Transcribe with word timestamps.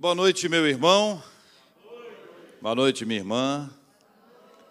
Boa 0.00 0.14
noite, 0.14 0.48
meu 0.48 0.66
irmão. 0.66 1.22
Boa 2.58 2.74
noite, 2.74 3.04
minha 3.04 3.20
irmã. 3.20 3.70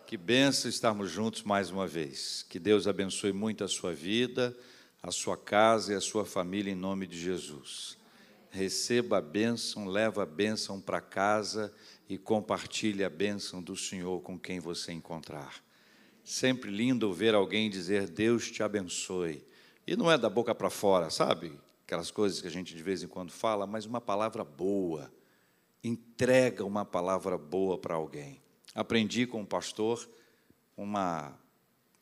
Que 0.07 0.17
benção 0.17 0.67
estarmos 0.67 1.11
juntos 1.11 1.43
mais 1.43 1.69
uma 1.69 1.85
vez. 1.85 2.43
Que 2.49 2.57
Deus 2.57 2.87
abençoe 2.87 3.31
muito 3.31 3.63
a 3.63 3.67
sua 3.67 3.93
vida, 3.93 4.57
a 5.03 5.11
sua 5.11 5.37
casa 5.37 5.93
e 5.93 5.95
a 5.95 6.01
sua 6.01 6.25
família 6.25 6.73
em 6.73 6.75
nome 6.75 7.05
de 7.05 7.15
Jesus. 7.15 7.95
Receba 8.49 9.19
a 9.19 9.21
bênção, 9.21 9.85
leva 9.85 10.23
a 10.23 10.25
bênção 10.25 10.81
para 10.81 10.99
casa 10.99 11.71
e 12.09 12.17
compartilhe 12.17 13.03
a 13.03 13.09
bênção 13.09 13.61
do 13.61 13.75
Senhor 13.75 14.21
com 14.21 14.35
quem 14.35 14.59
você 14.59 14.93
encontrar. 14.93 15.63
Sempre 16.23 16.71
lindo 16.71 17.13
ver 17.13 17.35
alguém 17.35 17.69
dizer 17.69 18.09
Deus 18.09 18.49
te 18.49 18.63
abençoe. 18.63 19.45
E 19.85 19.95
não 19.95 20.11
é 20.11 20.17
da 20.17 20.27
boca 20.27 20.55
para 20.55 20.71
fora, 20.71 21.11
sabe? 21.11 21.53
Aquelas 21.85 22.09
coisas 22.09 22.41
que 22.41 22.47
a 22.47 22.51
gente 22.51 22.73
de 22.73 22.81
vez 22.81 23.03
em 23.03 23.07
quando 23.07 23.31
fala, 23.31 23.67
mas 23.67 23.85
uma 23.85 24.01
palavra 24.01 24.43
boa. 24.43 25.18
Entrega 25.83 26.65
uma 26.65 26.83
palavra 26.83 27.37
boa 27.37 27.77
para 27.77 27.95
alguém. 27.95 28.41
Aprendi 28.75 29.25
com 29.25 29.41
o 29.41 29.47
pastor 29.47 30.07
uma, 30.75 31.37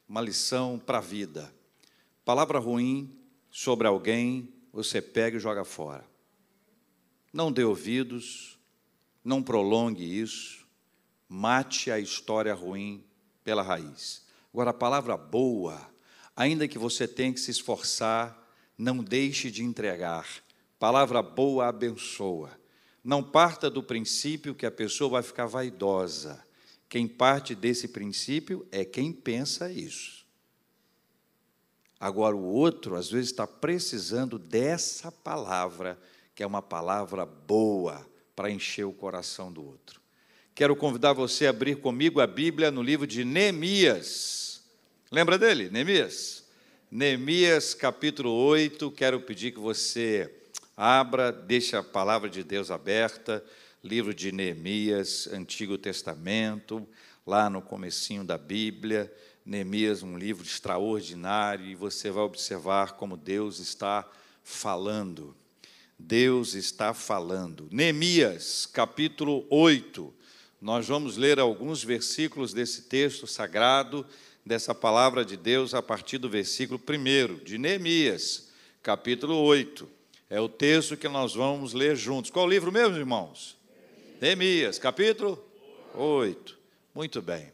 uma 0.07 0.21
lição 0.21 0.79
para 0.79 0.97
a 0.97 1.01
vida. 1.01 1.53
Palavra 2.25 2.59
ruim 2.59 3.15
sobre 3.49 3.87
alguém, 3.87 4.53
você 4.71 5.01
pega 5.01 5.37
e 5.37 5.39
joga 5.39 5.63
fora. 5.63 6.05
Não 7.31 7.51
dê 7.51 7.63
ouvidos, 7.63 8.57
não 9.23 9.43
prolongue 9.43 10.03
isso, 10.03 10.67
mate 11.27 11.91
a 11.91 11.99
história 11.99 12.53
ruim 12.53 13.03
pela 13.43 13.61
raiz. 13.61 14.25
Agora, 14.53 14.71
a 14.71 14.73
palavra 14.73 15.15
boa, 15.15 15.79
ainda 16.35 16.67
que 16.67 16.77
você 16.77 17.07
tenha 17.07 17.33
que 17.33 17.39
se 17.39 17.51
esforçar, 17.51 18.37
não 18.77 19.03
deixe 19.03 19.51
de 19.51 19.63
entregar. 19.63 20.27
Palavra 20.79 21.21
boa 21.21 21.67
abençoa. 21.67 22.51
Não 23.07 23.23
parta 23.23 23.69
do 23.69 23.81
princípio 23.81 24.53
que 24.53 24.65
a 24.65 24.69
pessoa 24.69 25.09
vai 25.11 25.23
ficar 25.23 25.45
vaidosa. 25.45 26.43
Quem 26.89 27.07
parte 27.07 27.55
desse 27.55 27.87
princípio 27.87 28.67
é 28.69 28.83
quem 28.83 29.13
pensa 29.13 29.71
isso. 29.71 30.25
Agora, 31.97 32.35
o 32.35 32.43
outro, 32.43 32.95
às 32.95 33.09
vezes, 33.09 33.29
está 33.29 33.47
precisando 33.47 34.37
dessa 34.37 35.09
palavra, 35.09 35.97
que 36.35 36.43
é 36.43 36.45
uma 36.45 36.61
palavra 36.61 37.25
boa, 37.25 38.05
para 38.35 38.51
encher 38.51 38.83
o 38.83 38.91
coração 38.91 39.53
do 39.53 39.65
outro. 39.65 40.01
Quero 40.53 40.75
convidar 40.75 41.13
você 41.13 41.47
a 41.47 41.51
abrir 41.51 41.77
comigo 41.77 42.19
a 42.19 42.27
Bíblia 42.27 42.71
no 42.71 42.83
livro 42.83 43.07
de 43.07 43.23
Neemias. 43.23 44.65
Lembra 45.09 45.37
dele? 45.37 45.69
Neemias? 45.69 46.43
Neemias 46.91 47.73
capítulo 47.73 48.31
8. 48.31 48.91
Quero 48.91 49.21
pedir 49.21 49.53
que 49.53 49.59
você 49.61 50.36
abra, 50.77 51.31
deixe 51.31 51.75
a 51.75 51.81
palavra 51.81 52.29
de 52.29 52.43
Deus 52.43 52.69
aberta. 52.69 53.43
Livro 53.83 54.13
de 54.13 54.31
Neemias, 54.31 55.27
Antigo 55.33 55.75
Testamento, 55.75 56.87
lá 57.25 57.49
no 57.49 57.63
comecinho 57.63 58.23
da 58.23 58.37
Bíblia. 58.37 59.11
Neemias, 59.43 60.03
um 60.03 60.17
livro 60.17 60.45
extraordinário, 60.45 61.65
e 61.65 61.73
você 61.73 62.11
vai 62.11 62.23
observar 62.23 62.91
como 62.93 63.17
Deus 63.17 63.59
está 63.59 64.07
falando. 64.43 65.35
Deus 65.97 66.53
está 66.53 66.93
falando. 66.93 67.67
Neemias, 67.71 68.67
capítulo 68.71 69.47
8. 69.49 70.13
Nós 70.61 70.87
vamos 70.87 71.17
ler 71.17 71.39
alguns 71.39 71.83
versículos 71.83 72.53
desse 72.53 72.83
texto 72.83 73.25
sagrado, 73.25 74.05
dessa 74.45 74.75
palavra 74.75 75.25
de 75.25 75.37
Deus, 75.37 75.73
a 75.73 75.81
partir 75.81 76.17
do 76.17 76.29
versículo 76.29 76.79
1 76.79 77.43
de 77.43 77.57
Neemias, 77.57 78.49
capítulo 78.83 79.35
8. 79.35 79.96
É 80.29 80.41
o 80.41 80.49
texto 80.49 80.97
que 80.97 81.07
nós 81.07 81.33
vamos 81.33 81.71
ler 81.71 81.95
juntos. 81.95 82.29
Qual 82.29 82.45
o 82.45 82.49
livro 82.49 82.69
mesmo, 82.69 82.97
irmãos? 82.97 83.55
Neemias, 84.19 84.77
capítulo 84.77 85.41
8. 85.93 86.57
Muito 86.93 87.21
bem. 87.21 87.49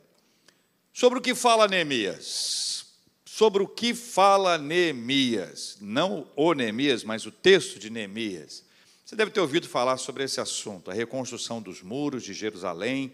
Sobre 0.91 1.19
o 1.19 1.21
que 1.21 1.35
fala 1.35 1.67
Neemias? 1.67 2.87
Sobre 3.25 3.61
o 3.61 3.67
que 3.67 3.93
fala 3.93 4.57
Neemias? 4.57 5.77
Não 5.81 6.27
o 6.35 6.53
Neemias, 6.55 7.03
mas 7.03 7.27
o 7.27 7.31
texto 7.31 7.77
de 7.77 7.91
Neemias. 7.91 8.63
Você 9.05 9.15
deve 9.15 9.29
ter 9.29 9.41
ouvido 9.41 9.69
falar 9.69 9.97
sobre 9.97 10.23
esse 10.23 10.41
assunto, 10.41 10.89
a 10.89 10.95
reconstrução 10.95 11.61
dos 11.61 11.83
muros 11.83 12.23
de 12.23 12.33
Jerusalém. 12.33 13.13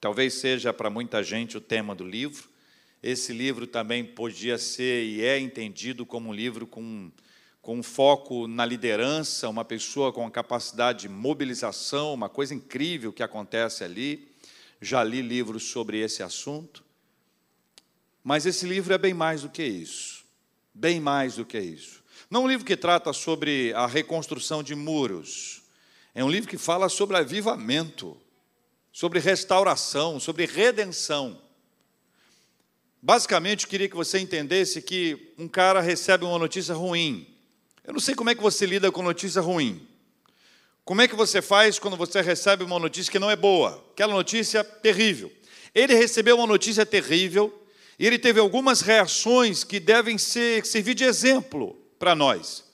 Talvez 0.00 0.34
seja 0.34 0.72
para 0.72 0.90
muita 0.90 1.22
gente 1.22 1.56
o 1.56 1.60
tema 1.60 1.94
do 1.94 2.04
livro. 2.04 2.48
Esse 3.00 3.32
livro 3.32 3.68
também 3.68 4.04
podia 4.04 4.58
ser 4.58 5.04
e 5.04 5.22
é 5.22 5.38
entendido 5.38 6.04
como 6.04 6.30
um 6.30 6.32
livro 6.32 6.66
com, 6.66 7.12
com 7.66 7.82
foco 7.82 8.46
na 8.46 8.64
liderança, 8.64 9.48
uma 9.48 9.64
pessoa 9.64 10.12
com 10.12 10.24
a 10.24 10.30
capacidade 10.30 11.00
de 11.00 11.08
mobilização, 11.08 12.14
uma 12.14 12.28
coisa 12.28 12.54
incrível 12.54 13.12
que 13.12 13.24
acontece 13.24 13.82
ali. 13.82 14.28
Já 14.80 15.02
li 15.02 15.20
livros 15.20 15.64
sobre 15.64 15.98
esse 15.98 16.22
assunto. 16.22 16.84
Mas 18.22 18.46
esse 18.46 18.64
livro 18.64 18.94
é 18.94 18.98
bem 18.98 19.12
mais 19.12 19.42
do 19.42 19.48
que 19.48 19.64
isso. 19.64 20.24
Bem 20.72 21.00
mais 21.00 21.34
do 21.34 21.44
que 21.44 21.58
isso. 21.58 22.04
Não 22.30 22.42
é 22.42 22.44
um 22.44 22.48
livro 22.48 22.64
que 22.64 22.76
trata 22.76 23.12
sobre 23.12 23.72
a 23.74 23.88
reconstrução 23.88 24.62
de 24.62 24.76
muros. 24.76 25.64
É 26.14 26.22
um 26.22 26.30
livro 26.30 26.48
que 26.48 26.56
fala 26.56 26.88
sobre 26.88 27.16
avivamento, 27.16 28.16
sobre 28.92 29.18
restauração, 29.18 30.20
sobre 30.20 30.46
redenção. 30.46 31.42
Basicamente, 33.02 33.64
eu 33.64 33.68
queria 33.68 33.88
que 33.88 33.96
você 33.96 34.20
entendesse 34.20 34.80
que 34.80 35.34
um 35.36 35.48
cara 35.48 35.80
recebe 35.80 36.24
uma 36.24 36.38
notícia 36.38 36.72
ruim. 36.72 37.32
Eu 37.86 37.92
não 37.92 38.00
sei 38.00 38.16
como 38.16 38.28
é 38.28 38.34
que 38.34 38.42
você 38.42 38.66
lida 38.66 38.90
com 38.90 39.00
notícia 39.00 39.40
ruim. 39.40 39.86
Como 40.84 41.00
é 41.00 41.06
que 41.06 41.14
você 41.14 41.40
faz 41.40 41.78
quando 41.78 41.96
você 41.96 42.20
recebe 42.20 42.64
uma 42.64 42.80
notícia 42.80 43.12
que 43.12 43.18
não 43.18 43.30
é 43.30 43.36
boa? 43.36 43.84
Aquela 43.92 44.12
notícia 44.12 44.64
terrível. 44.64 45.32
Ele 45.72 45.94
recebeu 45.94 46.36
uma 46.36 46.48
notícia 46.48 46.84
terrível 46.84 47.64
e 47.96 48.04
ele 48.04 48.18
teve 48.18 48.40
algumas 48.40 48.80
reações 48.80 49.62
que 49.62 49.78
devem 49.78 50.18
ser, 50.18 50.66
servir 50.66 50.94
de 50.94 51.04
exemplo 51.04 51.80
para 51.96 52.14
nós. 52.14 52.64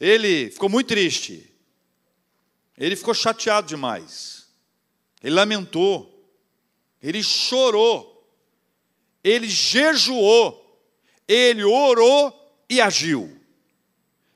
Ele 0.00 0.50
ficou 0.50 0.70
muito 0.70 0.86
triste. 0.86 1.52
Ele 2.78 2.96
ficou 2.96 3.12
chateado 3.12 3.66
demais. 3.66 4.46
Ele 5.22 5.34
lamentou. 5.34 6.26
Ele 7.02 7.22
chorou. 7.22 8.26
Ele 9.22 9.50
jejuou. 9.50 10.82
Ele 11.28 11.62
orou 11.62 12.34
e 12.70 12.80
agiu. 12.80 13.39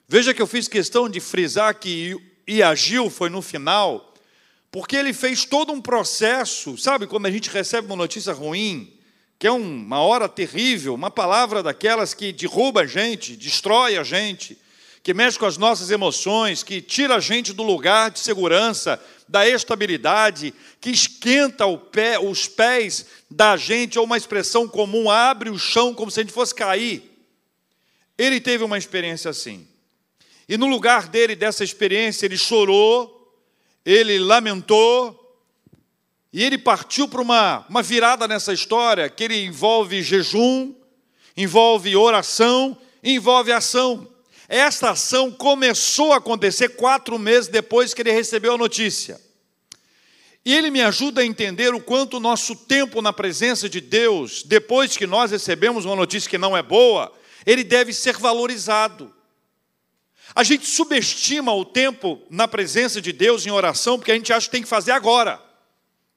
Veja 0.07 0.35
que 0.35 0.43
eu 0.43 0.47
fiz 0.47 0.69
questão 0.69 1.09
de 1.09 1.19
frisar 1.19 1.75
que 1.79 2.17
e 2.47 2.63
agiu 2.63 3.09
foi 3.09 3.31
no 3.31 3.41
final, 3.41 4.13
porque 4.71 4.97
ele 4.97 5.13
fez 5.13 5.45
todo 5.45 5.73
um 5.73 5.81
processo, 5.81 6.77
sabe, 6.77 7.07
quando 7.07 7.27
a 7.27 7.31
gente 7.31 7.49
recebe 7.49 7.87
uma 7.87 7.97
notícia 7.97 8.33
ruim, 8.33 8.93
que 9.39 9.47
é 9.47 9.51
uma 9.51 10.01
hora 10.01 10.29
terrível, 10.29 10.95
uma 10.95 11.11
palavra 11.11 11.63
daquelas 11.63 12.13
que 12.13 12.33
derruba 12.33 12.83
a 12.83 12.87
gente, 12.87 13.37
destrói 13.37 13.97
a 13.97 14.05
gente, 14.05 14.59
que 15.03 15.15
mexe 15.15 15.39
com 15.39 15.47
as 15.47 15.59
nossas 15.59 15.91
emoções, 15.91 16.63
que 16.63 16.81
tira 16.81 17.17
a 17.17 17.21
gente 17.21 17.53
do 17.53 17.63
lugar 17.63 18.11
de 18.11 18.19
segurança, 18.21 19.03
da 19.29 19.47
estabilidade, 19.49 20.55
que 20.81 20.91
esquenta 20.91 21.65
pé, 21.77 22.19
os 22.19 22.47
pés 22.47 23.07
da 23.31 23.57
gente, 23.57 23.99
ou 23.99 24.05
uma 24.05 24.17
expressão 24.17 24.69
comum, 24.69 25.11
abre 25.11 25.51
o 25.51 25.59
chão 25.59 25.95
como 25.95 26.11
se 26.11 26.21
a 26.21 26.23
gente 26.23 26.33
fosse 26.33 26.55
cair. 26.55 27.11
Ele 28.17 28.41
teve 28.41 28.65
uma 28.65 28.79
experiência 28.79 29.31
assim. 29.31 29.67
E 30.49 30.57
no 30.57 30.67
lugar 30.67 31.09
dele, 31.09 31.35
dessa 31.35 31.65
experiência, 31.65 32.27
ele 32.27 32.37
chorou, 32.37 33.33
ele 33.85 34.19
lamentou, 34.19 35.21
e 36.33 36.43
ele 36.43 36.59
partiu 36.59 37.07
para 37.07 37.23
uma, 37.23 37.65
uma 37.69 37.83
virada 37.83 38.27
nessa 38.27 38.53
história, 38.53 39.09
que 39.09 39.23
ele 39.23 39.45
envolve 39.45 40.03
jejum, 40.03 40.75
envolve 41.37 41.95
oração, 41.95 42.77
envolve 43.03 43.53
ação. 43.53 44.09
Esta 44.49 44.91
ação 44.91 45.31
começou 45.31 46.13
a 46.13 46.17
acontecer 46.17 46.71
quatro 46.71 47.19
meses 47.19 47.49
depois 47.49 47.95
que 47.95 48.03
ele 48.03 48.11
recebeu 48.11 48.55
a 48.55 48.59
notícia. 48.59 49.21
E 50.45 50.53
ele 50.53 50.71
me 50.71 50.83
ajuda 50.83 51.23
a 51.23 51.25
entender 51.25 51.73
o 51.73 51.81
quanto 51.81 52.19
o 52.19 52.21
nosso 52.21 52.55
tempo 52.55 53.01
na 53.01 53.13
presença 53.13 53.69
de 53.69 53.81
Deus, 53.81 54.43
depois 54.43 54.97
que 54.97 55.07
nós 55.07 55.31
recebemos 55.31 55.85
uma 55.85 55.97
notícia 55.97 56.29
que 56.29 56.37
não 56.37 56.57
é 56.57 56.63
boa, 56.63 57.11
ele 57.47 57.65
deve 57.65 57.93
ser 57.93 58.19
valorizado. 58.19 59.15
A 60.35 60.43
gente 60.43 60.67
subestima 60.67 61.55
o 61.55 61.65
tempo 61.65 62.21
na 62.29 62.49
presença 62.49 63.01
de 63.01 63.13
Deus 63.13 63.47
em 63.47 63.51
oração, 63.51 63.99
porque 63.99 64.11
a 64.11 64.17
gente 64.17 64.33
acha 64.33 64.47
que 64.47 64.53
tem 64.53 64.63
que 64.63 64.69
fazer 64.69 64.91
agora. 64.91 65.41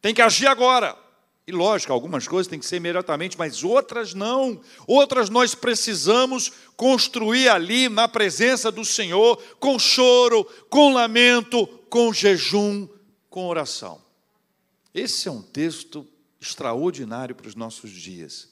Tem 0.02 0.14
que 0.14 0.22
agir 0.22 0.48
agora. 0.48 0.98
E 1.46 1.52
lógico, 1.52 1.94
algumas 1.94 2.28
coisas 2.28 2.50
têm 2.50 2.60
que 2.60 2.66
ser 2.66 2.78
imediatamente, 2.78 3.38
mas 3.38 3.64
outras 3.64 4.14
não. 4.14 4.60
Outras 4.88 5.30
nós 5.30 5.54
precisamos 5.54 6.52
construir 6.76 7.48
ali 7.48 7.88
na 7.88 8.08
presença 8.08 8.72
do 8.72 8.84
Senhor, 8.84 9.38
com 9.60 9.78
choro, 9.78 10.44
com 10.70 10.94
lamento, 10.94 11.68
com 11.90 12.12
jejum, 12.12 12.88
com 13.30 13.48
oração. 13.48 14.02
Esse 14.94 15.28
é 15.28 15.32
um 15.32 15.42
texto 15.42 16.06
extraordinário 16.42 17.36
para 17.36 17.48
os 17.48 17.56
nossos 17.56 17.92
dias. 17.92 18.50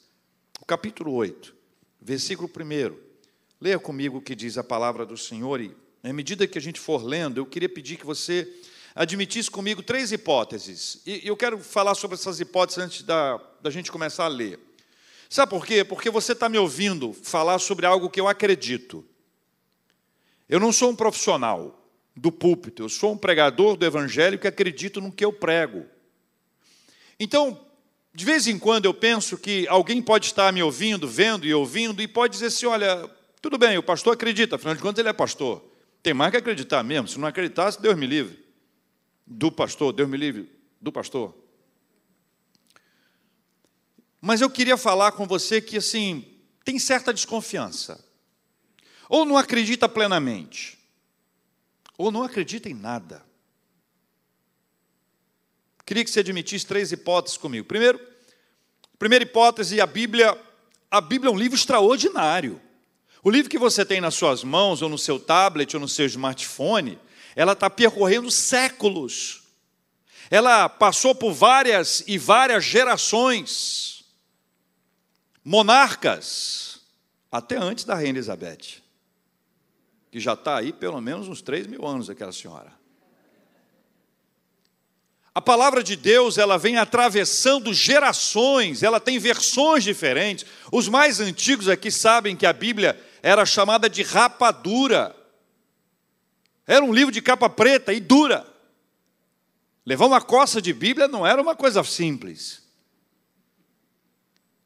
O 0.61 0.65
capítulo 0.65 1.11
8, 1.13 1.53
versículo 1.99 2.47
1. 2.47 3.04
Leia 3.65 3.79
comigo 3.79 4.19
o 4.19 4.21
que 4.21 4.35
diz 4.35 4.59
a 4.59 4.63
palavra 4.63 5.07
do 5.07 5.17
Senhor 5.17 5.59
e, 5.59 5.75
à 6.03 6.13
medida 6.13 6.45
que 6.45 6.55
a 6.55 6.61
gente 6.61 6.79
for 6.79 7.03
lendo, 7.03 7.39
eu 7.39 7.47
queria 7.47 7.67
pedir 7.67 7.97
que 7.97 8.05
você 8.05 8.47
admitisse 8.93 9.49
comigo 9.49 9.81
três 9.81 10.11
hipóteses. 10.11 11.01
E 11.03 11.27
eu 11.27 11.35
quero 11.35 11.57
falar 11.57 11.95
sobre 11.95 12.13
essas 12.13 12.39
hipóteses 12.39 12.83
antes 12.83 13.01
da, 13.01 13.41
da 13.63 13.71
gente 13.71 13.91
começar 13.91 14.25
a 14.25 14.27
ler. 14.27 14.59
Sabe 15.27 15.49
por 15.49 15.65
quê? 15.65 15.83
Porque 15.83 16.11
você 16.11 16.33
está 16.33 16.47
me 16.47 16.59
ouvindo 16.59 17.11
falar 17.11 17.57
sobre 17.57 17.87
algo 17.87 18.07
que 18.07 18.21
eu 18.21 18.27
acredito. 18.27 19.03
Eu 20.47 20.59
não 20.59 20.71
sou 20.71 20.91
um 20.91 20.95
profissional 20.95 21.89
do 22.15 22.31
púlpito, 22.31 22.83
eu 22.83 22.89
sou 22.89 23.13
um 23.13 23.17
pregador 23.17 23.75
do 23.75 23.83
evangelho 23.83 24.37
que 24.37 24.47
acredito 24.47 25.01
no 25.01 25.11
que 25.11 25.25
eu 25.25 25.33
prego. 25.33 25.87
Então, 27.19 27.59
de 28.13 28.25
vez 28.25 28.45
em 28.45 28.59
quando 28.59 28.85
eu 28.85 28.93
penso 28.93 29.39
que 29.39 29.67
alguém 29.67 30.03
pode 30.03 30.27
estar 30.27 30.53
me 30.53 30.61
ouvindo, 30.61 31.07
vendo 31.07 31.47
e 31.47 31.53
ouvindo, 31.55 31.99
e 31.99 32.07
pode 32.07 32.33
dizer 32.33 32.45
assim: 32.45 32.67
olha, 32.67 33.09
tudo 33.45 33.59
bem, 33.59 33.77
o 33.77 33.83
pastor 33.83 34.15
acredita, 34.15 34.55
afinal 34.55 34.73
de 34.73 34.81
contas 34.81 34.97
ele 34.97 35.09
é 35.09 35.13
pastor. 35.13 35.63
Tem 36.01 36.15
mais 36.15 36.31
que 36.31 36.37
acreditar 36.37 36.81
mesmo. 36.81 37.07
Se 37.07 37.19
não 37.19 37.27
acreditasse, 37.27 37.79
Deus 37.79 37.95
me 37.95 38.07
livre. 38.07 38.43
Do 39.23 39.51
pastor, 39.51 39.93
Deus 39.93 40.09
me 40.09 40.17
livre 40.17 40.51
do 40.81 40.91
pastor. 40.91 41.31
Mas 44.19 44.41
eu 44.41 44.49
queria 44.49 44.75
falar 44.77 45.11
com 45.11 45.27
você 45.27 45.61
que, 45.61 45.77
assim, 45.77 46.25
tem 46.63 46.79
certa 46.79 47.13
desconfiança. 47.13 48.03
Ou 49.07 49.25
não 49.25 49.37
acredita 49.37 49.87
plenamente, 49.87 50.79
ou 51.99 52.09
não 52.09 52.23
acredita 52.23 52.67
em 52.67 52.73
nada. 52.73 53.23
Queria 55.85 56.03
que 56.03 56.09
você 56.09 56.21
admitisse 56.21 56.65
três 56.65 56.91
hipóteses 56.91 57.37
comigo. 57.37 57.67
Primeiro, 57.67 57.99
primeira 58.97 59.23
hipótese, 59.23 59.79
a 59.79 59.85
Bíblia, 59.85 60.35
a 60.89 60.99
Bíblia 60.99 61.29
é 61.29 61.31
um 61.31 61.37
livro 61.37 61.55
extraordinário. 61.55 62.64
O 63.25 63.31
livro 63.31 63.49
que 63.49 63.57
você 63.57 63.83
tem 63.83 63.99
nas 63.99 64.13
suas 64.13 64.43
mãos, 64.43 64.83
ou 64.83 64.87
no 64.87 64.99
seu 64.99 65.19
tablet, 65.19 65.75
ou 65.75 65.79
no 65.79 65.89
seu 65.89 66.05
smartphone, 66.05 66.99
ela 67.35 67.53
está 67.53 67.71
percorrendo 67.71 68.29
séculos. 68.29 69.41
Ela 70.29 70.69
passou 70.69 71.15
por 71.15 71.33
várias 71.33 72.03
e 72.05 72.19
várias 72.19 72.63
gerações, 72.63 74.05
monarcas, 75.43 76.81
até 77.31 77.57
antes 77.57 77.83
da 77.83 77.95
Rainha 77.95 78.11
Elizabeth, 78.11 78.83
que 80.11 80.19
já 80.19 80.33
está 80.33 80.59
aí 80.59 80.71
pelo 80.71 81.01
menos 81.01 81.27
uns 81.27 81.41
3 81.41 81.65
mil 81.65 81.83
anos, 81.83 82.11
aquela 82.11 82.31
senhora. 82.31 82.71
A 85.33 85.41
palavra 85.41 85.83
de 85.83 85.95
Deus, 85.95 86.37
ela 86.37 86.57
vem 86.57 86.77
atravessando 86.77 87.73
gerações, 87.73 88.83
ela 88.83 88.99
tem 88.99 89.17
versões 89.17 89.83
diferentes. 89.83 90.45
Os 90.71 90.87
mais 90.87 91.19
antigos 91.19 91.67
aqui 91.67 91.89
sabem 91.91 92.37
que 92.37 92.45
a 92.45 92.53
Bíblia 92.53 92.97
era 93.25 93.43
chamada 93.43 93.89
de 93.89 94.03
rapadura. 94.03 95.15
Era 96.67 96.85
um 96.85 96.93
livro 96.93 97.11
de 97.11 97.23
capa 97.23 97.49
preta 97.49 97.91
e 97.91 97.99
dura. 97.99 98.45
Levar 99.83 100.05
uma 100.05 100.21
coça 100.21 100.61
de 100.61 100.71
Bíblia 100.71 101.07
não 101.07 101.25
era 101.25 101.41
uma 101.41 101.55
coisa 101.55 101.83
simples. 101.83 102.61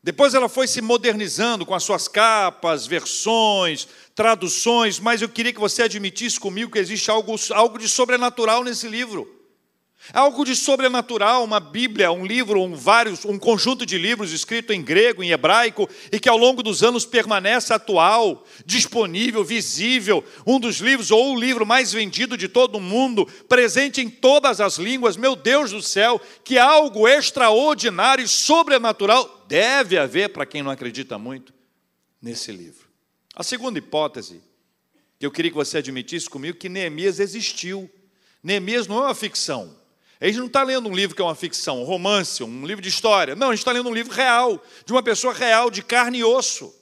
Depois 0.03 0.33
ela 0.33 0.49
foi 0.49 0.67
se 0.67 0.81
modernizando 0.81 1.65
com 1.65 1.73
as 1.73 1.83
suas 1.83 2.09
capas, 2.09 2.85
versões, 2.85 3.87
traduções, 4.13 4.99
mas 4.99 5.21
eu 5.21 5.29
queria 5.29 5.53
que 5.53 5.59
você 5.59 5.83
admitisse 5.83 6.37
comigo 6.37 6.73
que 6.73 6.79
existe 6.79 7.09
algo, 7.09 7.35
algo 7.51 7.77
de 7.77 7.87
sobrenatural 7.87 8.61
nesse 8.61 8.89
livro. 8.89 9.38
Algo 10.13 10.45
de 10.45 10.55
sobrenatural, 10.55 11.43
uma 11.43 11.59
Bíblia, 11.59 12.11
um 12.11 12.25
livro, 12.25 12.61
um 12.61 12.73
vários, 12.73 13.25
um 13.25 13.37
conjunto 13.37 13.85
de 13.85 13.97
livros 13.97 14.31
escrito 14.31 14.71
em 14.71 14.81
grego, 14.81 15.21
em 15.21 15.31
hebraico, 15.31 15.87
e 16.11 16.19
que 16.19 16.29
ao 16.29 16.37
longo 16.37 16.63
dos 16.63 16.81
anos 16.81 17.05
permanece 17.05 17.73
atual, 17.73 18.45
disponível, 18.65 19.43
visível, 19.43 20.23
um 20.47 20.59
dos 20.59 20.77
livros 20.77 21.11
ou 21.11 21.33
o 21.33 21.39
livro 21.39 21.65
mais 21.65 21.91
vendido 21.91 22.37
de 22.37 22.47
todo 22.47 22.75
o 22.75 22.81
mundo, 22.81 23.25
presente 23.47 24.01
em 24.01 24.09
todas 24.09 24.61
as 24.61 24.77
línguas. 24.77 25.17
Meu 25.17 25.35
Deus 25.35 25.71
do 25.71 25.81
céu, 25.81 26.19
que 26.43 26.57
algo 26.57 27.07
extraordinário 27.07 28.23
e 28.23 28.27
sobrenatural 28.27 29.45
deve 29.47 29.97
haver 29.97 30.29
para 30.29 30.45
quem 30.45 30.63
não 30.63 30.71
acredita 30.71 31.17
muito 31.19 31.53
nesse 32.21 32.51
livro. 32.51 32.87
A 33.35 33.43
segunda 33.43 33.77
hipótese 33.77 34.41
que 35.19 35.25
eu 35.25 35.31
queria 35.31 35.51
que 35.51 35.57
você 35.57 35.79
admitisse 35.79 36.29
comigo 36.29 36.57
que 36.57 36.69
Neemias 36.69 37.19
existiu. 37.19 37.91
Neemias 38.41 38.87
não 38.87 38.99
é 38.99 39.07
uma 39.07 39.15
ficção. 39.15 39.77
A 40.21 40.25
gente 40.25 40.37
não 40.37 40.47
está 40.47 40.63
lendo 40.63 40.89
um 40.89 40.93
livro 40.93 41.15
que 41.15 41.21
é 41.21 41.25
uma 41.25 41.35
ficção, 41.35 41.81
um 41.81 41.85
romance, 41.85 42.43
um 42.43 42.65
livro 42.65 42.81
de 42.81 42.89
história. 42.89 43.35
Não, 43.35 43.47
a 43.47 43.51
gente 43.51 43.59
está 43.59 43.71
lendo 43.71 43.87
um 43.87 43.93
livro 43.93 44.13
real, 44.13 44.61
de 44.85 44.91
uma 44.91 45.01
pessoa 45.01 45.33
real, 45.33 45.71
de 45.71 45.81
carne 45.81 46.19
e 46.19 46.23
osso. 46.23 46.75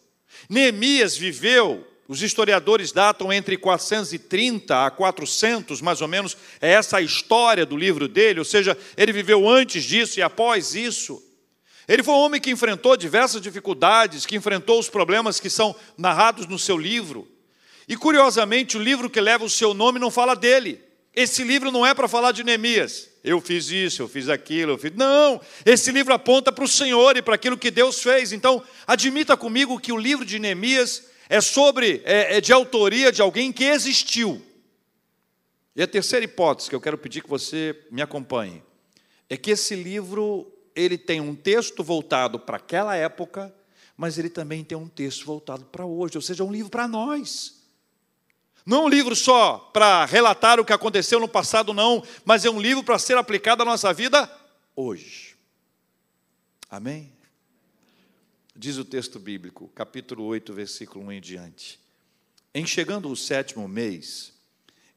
Neemias 0.49 1.15
viveu, 1.15 1.85
os 2.07 2.23
historiadores 2.23 2.91
datam 2.91 3.31
entre 3.31 3.55
430 3.55 4.87
a 4.87 4.89
400, 4.89 5.81
mais 5.81 6.01
ou 6.01 6.07
menos, 6.07 6.35
é 6.59 6.71
essa 6.71 6.97
a 6.97 7.01
história 7.01 7.63
do 7.63 7.77
livro 7.77 8.07
dele, 8.07 8.39
ou 8.39 8.45
seja, 8.45 8.75
ele 8.95 9.13
viveu 9.13 9.47
antes 9.47 9.83
disso 9.83 10.19
e 10.19 10.23
após 10.23 10.73
isso. 10.73 11.21
Ele 11.87 12.01
foi 12.01 12.15
um 12.15 12.19
homem 12.19 12.41
que 12.41 12.49
enfrentou 12.49 12.97
diversas 12.97 13.39
dificuldades, 13.39 14.25
que 14.25 14.35
enfrentou 14.35 14.79
os 14.79 14.89
problemas 14.89 15.39
que 15.39 15.49
são 15.49 15.75
narrados 15.95 16.47
no 16.47 16.57
seu 16.57 16.75
livro. 16.75 17.27
E 17.87 17.95
curiosamente, 17.95 18.77
o 18.77 18.81
livro 18.81 19.09
que 19.09 19.21
leva 19.21 19.45
o 19.45 19.49
seu 19.49 19.75
nome 19.75 19.99
não 19.99 20.09
fala 20.09 20.35
dele. 20.35 20.81
Esse 21.15 21.43
livro 21.43 21.71
não 21.71 21.85
é 21.85 21.93
para 21.93 22.07
falar 22.07 22.31
de 22.31 22.43
Neemias. 22.43 23.09
Eu 23.27 23.41
fiz 23.41 23.69
isso, 23.69 24.01
eu 24.01 24.07
fiz 24.07 24.29
aquilo, 24.29 24.71
eu 24.71 24.77
fiz. 24.77 24.93
Não! 24.95 25.41
Esse 25.65 25.91
livro 25.91 26.13
aponta 26.13 26.49
para 26.49 26.63
o 26.63 26.67
Senhor 26.67 27.17
e 27.17 27.21
para 27.21 27.35
aquilo 27.35 27.57
que 27.57 27.69
Deus 27.69 28.01
fez. 28.01 28.31
Então, 28.31 28.63
admita 28.85 29.35
comigo 29.35 29.79
que 29.79 29.91
o 29.91 29.97
livro 29.97 30.25
de 30.25 30.39
Neemias 30.39 31.03
é 31.27 31.41
sobre, 31.41 32.01
é, 32.05 32.37
é 32.37 32.41
de 32.41 32.53
autoria 32.53 33.11
de 33.11 33.21
alguém 33.21 33.51
que 33.51 33.65
existiu. 33.65 34.41
E 35.75 35.83
a 35.83 35.87
terceira 35.87 36.23
hipótese 36.23 36.69
que 36.69 36.75
eu 36.75 36.81
quero 36.81 36.97
pedir 36.97 37.21
que 37.21 37.29
você 37.29 37.77
me 37.91 38.01
acompanhe 38.01 38.63
é 39.29 39.35
que 39.35 39.51
esse 39.51 39.75
livro 39.75 40.49
ele 40.73 40.97
tem 40.97 41.19
um 41.19 41.35
texto 41.35 41.83
voltado 41.83 42.39
para 42.39 42.55
aquela 42.55 42.95
época, 42.95 43.53
mas 43.97 44.17
ele 44.17 44.29
também 44.29 44.63
tem 44.63 44.77
um 44.77 44.87
texto 44.87 45.25
voltado 45.25 45.65
para 45.65 45.85
hoje, 45.85 46.17
ou 46.17 46.21
seja, 46.21 46.45
um 46.45 46.51
livro 46.51 46.69
para 46.69 46.87
nós. 46.87 47.56
Não 48.67 48.79
é 48.79 48.81
um 48.81 48.89
livro 48.89 49.15
só 49.15 49.59
para 49.71 50.03
relatar 50.03 50.59
o 50.59 50.65
que 50.65 50.73
aconteceu 50.73 51.21
no 51.21 51.27
passado, 51.29 51.73
não, 51.73 52.03
mas 52.25 52.43
é 52.43 52.49
um 52.49 52.59
livro 52.59 52.83
para 52.83 52.99
ser 52.99 53.17
aplicado 53.17 53.63
à 53.63 53.65
nossa 53.65 53.93
vida 53.93 54.29
hoje. 54.75 55.37
Amém? 56.69 57.13
Diz 58.53 58.75
o 58.75 58.83
texto 58.83 59.19
bíblico, 59.19 59.69
capítulo 59.69 60.25
8, 60.25 60.53
versículo 60.53 61.05
1 61.05 61.11
em 61.13 61.21
diante. 61.21 61.79
Em 62.53 62.65
chegando 62.65 63.09
o 63.09 63.15
sétimo 63.15 63.69
mês, 63.69 64.33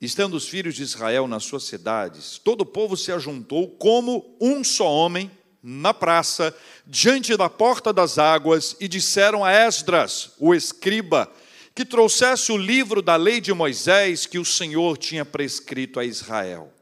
estando 0.00 0.34
os 0.34 0.48
filhos 0.48 0.74
de 0.74 0.82
Israel 0.82 1.28
nas 1.28 1.44
suas 1.44 1.62
cidades, 1.62 2.38
todo 2.38 2.62
o 2.62 2.66
povo 2.66 2.96
se 2.96 3.12
ajuntou 3.12 3.68
como 3.68 4.36
um 4.40 4.64
só 4.64 4.90
homem 4.90 5.30
na 5.62 5.94
praça, 5.94 6.52
diante 6.84 7.36
da 7.36 7.48
porta 7.48 7.92
das 7.92 8.18
águas, 8.18 8.74
e 8.80 8.88
disseram 8.88 9.44
a 9.44 9.52
Esdras, 9.52 10.32
o 10.40 10.56
escriba, 10.56 11.32
que 11.74 11.84
trouxesse 11.84 12.52
o 12.52 12.56
livro 12.56 13.00
da 13.00 13.16
lei 13.16 13.40
de 13.40 13.52
Moisés 13.52 14.26
que 14.26 14.38
o 14.38 14.44
Senhor 14.44 14.96
tinha 14.98 15.24
prescrito 15.24 16.00
a 16.00 16.04
Israel. 16.04 16.72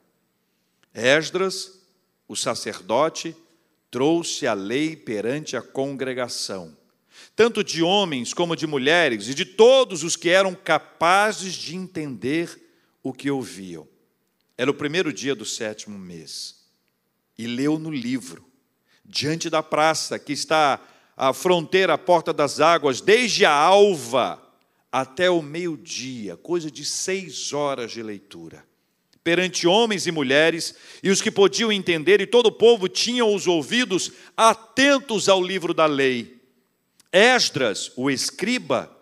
Esdras, 0.95 1.81
o 2.27 2.35
sacerdote, 2.35 3.37
trouxe 3.91 4.47
a 4.47 4.55
lei 4.55 4.97
perante 4.97 5.57
a 5.57 5.63
congregação, 5.63 6.77
tanto 7.35 7.63
de 7.63 7.83
homens 7.83 8.35
como 8.35 8.57
de 8.57 8.67
mulheres, 8.67 9.29
e 9.29 9.35
de 9.35 9.45
todos 9.45 10.03
os 10.03 10.17
que 10.17 10.29
eram 10.29 10.55
capazes 10.55 11.55
de 11.55 11.77
entender 11.77 12.69
o 13.03 13.13
que 13.13 13.31
ouviam. 13.31 13.87
Era 14.57 14.71
o 14.71 14.75
primeiro 14.75 15.13
dia 15.13 15.35
do 15.35 15.45
sétimo 15.45 15.99
mês. 15.99 16.57
E 17.39 17.47
leu 17.47 17.79
no 17.79 17.91
livro, 17.91 18.45
diante 19.05 19.49
da 19.49 19.63
praça, 19.63 20.19
que 20.19 20.33
está 20.33 20.81
à 21.17 21.33
fronteira, 21.33 21.95
à 21.95 21.99
porta 21.99 22.33
das 22.33 22.59
águas, 22.59 23.01
desde 23.01 23.45
a 23.45 23.53
alva 23.53 24.48
até 25.01 25.31
o 25.31 25.41
meio-dia, 25.41 26.37
coisa 26.37 26.71
de 26.71 26.85
seis 26.85 27.53
horas 27.53 27.93
de 27.93 28.03
leitura, 28.03 28.65
perante 29.23 29.67
homens 29.67 30.07
e 30.07 30.11
mulheres, 30.11 30.75
e 31.03 31.11
os 31.11 31.23
que 31.23 31.31
podiam 31.31 31.71
entender, 31.71 32.21
e 32.21 32.27
todo 32.27 32.47
o 32.47 32.53
povo 32.53 32.89
tinham 32.89 33.33
os 33.33 33.47
ouvidos 33.47 34.11
atentos 34.37 35.29
ao 35.29 35.41
livro 35.43 35.73
da 35.73 35.87
lei. 35.87 36.41
Esdras, 37.13 37.93
o 37.97 38.11
escriba, 38.11 38.95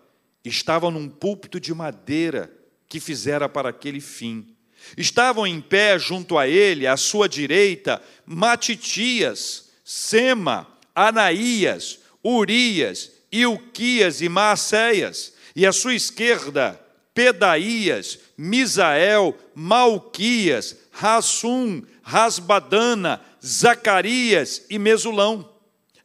estava 0.45 0.91
num 0.91 1.09
púlpito 1.09 1.59
de 1.59 1.73
madeira 1.73 2.53
que 2.87 2.99
fizera 2.99 3.49
para 3.49 3.69
aquele 3.69 3.99
fim. 3.99 4.55
Estavam 4.95 5.47
em 5.47 5.59
pé 5.59 5.97
junto 5.97 6.37
a 6.37 6.47
ele, 6.47 6.85
à 6.85 6.95
sua 6.95 7.27
direita, 7.27 8.01
Matitias, 8.25 9.71
Sema, 9.83 10.67
Anaías, 10.93 11.99
Urias, 12.23 13.11
Ilquias 13.31 14.21
e 14.21 14.29
Maacéias 14.29 15.36
e 15.57 15.65
à 15.65 15.73
sua 15.73 15.95
esquerda, 15.95 16.79
Pedaías, 17.15 18.19
Misael, 18.37 19.35
Malquias, 19.55 20.77
Rassum, 20.91 21.81
Rasbadana, 22.03 23.19
Zacarias 23.43 24.67
e 24.69 24.77
Mesulão. 24.77 25.51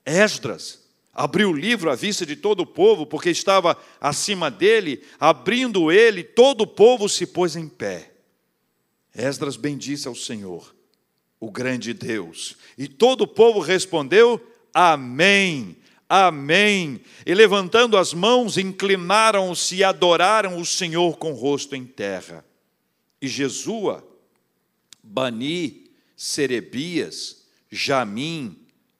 Esdras 0.07 0.81
abriu 1.13 1.51
o 1.51 1.53
livro 1.53 1.91
à 1.91 1.95
vista 1.95 2.25
de 2.25 2.35
todo 2.35 2.61
o 2.61 2.67
povo, 2.67 3.05
porque 3.05 3.29
estava 3.29 3.77
acima 4.01 4.51
dele, 4.51 5.05
abrindo 5.21 5.93
ele, 5.93 6.25
todo 6.25 6.63
o 6.63 6.67
povo 6.67 7.07
se 7.07 7.27
pôs 7.27 7.55
em 7.55 7.69
pé. 7.69 8.11
Esdras 9.15 9.57
bendisse 9.59 10.09
ao 10.09 10.15
Senhor, 10.15 10.75
o 11.39 11.51
grande 11.51 11.93
Deus, 11.93 12.57
e 12.79 12.89
todo 12.89 13.25
o 13.25 13.29
povo 13.29 13.61
respondeu: 13.61 14.41
Amém. 14.73 15.77
Amém. 16.15 17.01
E 17.25 17.33
levantando 17.33 17.97
as 17.97 18.13
mãos, 18.13 18.59
inclinaram-se 18.59 19.77
e 19.77 19.83
adoraram 19.83 20.59
o 20.59 20.67
Senhor 20.67 21.17
com 21.17 21.33
o 21.33 21.35
rosto 21.35 21.75
em 21.75 21.87
terra. 21.87 22.45
E 23.19 23.27
Jesua, 23.27 24.07
Bani, 25.03 25.91
Serebias, 26.15 27.47
Jamim, 27.71 28.59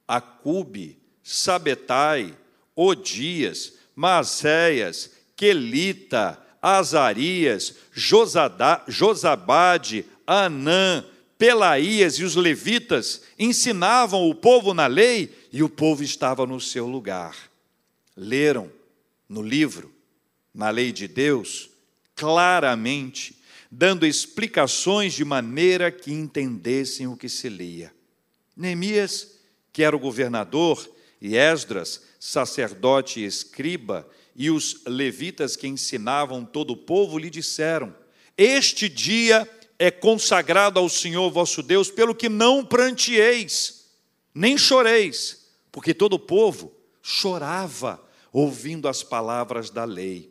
Acube, 0.09 0.97
Sabetai, 1.23 2.35
Odias, 2.75 3.75
Maséias, 3.95 5.11
Quelita, 5.37 6.43
Azarias, 6.63 7.75
Josada, 7.93 8.83
Josabade, 8.89 10.07
Anã, 10.27 11.05
Pelaías 11.37 12.21
e 12.21 12.25
os 12.25 12.37
levitas 12.37 13.21
ensinavam 13.39 14.31
o 14.31 14.35
povo 14.35 14.73
na 14.73 14.87
lei 14.87 15.42
e 15.53 15.63
o 15.63 15.69
povo 15.69 16.03
estava 16.03 16.47
no 16.47 16.61
seu 16.61 16.87
lugar. 16.87 17.37
Leram 18.17 18.73
no 19.29 19.43
livro, 19.43 19.93
na 20.55 20.71
lei 20.71 20.93
de 20.93 21.07
Deus, 21.07 21.69
claramente, 22.15 23.37
dando 23.71 24.07
explicações 24.07 25.13
de 25.13 25.25
maneira 25.25 25.91
que 25.91 26.13
entendessem 26.13 27.07
o 27.07 27.17
que 27.17 27.29
se 27.29 27.49
lia. 27.49 27.93
Neemias, 28.57 29.39
que 29.73 29.83
era 29.83 29.95
o 29.95 30.01
governador, 30.01 30.91
e 31.21 31.37
Esdras, 31.37 32.03
sacerdote 32.19 33.21
e 33.21 33.25
escriba, 33.25 34.09
e 34.35 34.51
os 34.51 34.83
levitas 34.87 35.57
que 35.57 35.69
ensinavam 35.69 36.45
todo 36.45 36.73
o 36.73 36.77
povo 36.77 37.19
lhe 37.19 37.31
disseram: 37.31 37.95
Este 38.37 38.89
dia 38.89 39.49
é 39.79 39.91
consagrado 39.91 40.79
ao 40.79 40.89
Senhor 40.89 41.31
vosso 41.31 41.63
Deus, 41.63 41.91
pelo 41.91 42.15
que 42.15 42.29
não 42.29 42.65
prantieis, 42.65 43.87
nem 44.35 44.57
choreis, 44.57 45.42
porque 45.73 45.95
todo 45.95 46.13
o 46.13 46.19
povo 46.19 46.71
chorava 47.03 48.01
ouvindo 48.31 48.87
as 48.87 49.03
palavras 49.03 49.71
da 49.71 49.85
lei. 49.85 50.31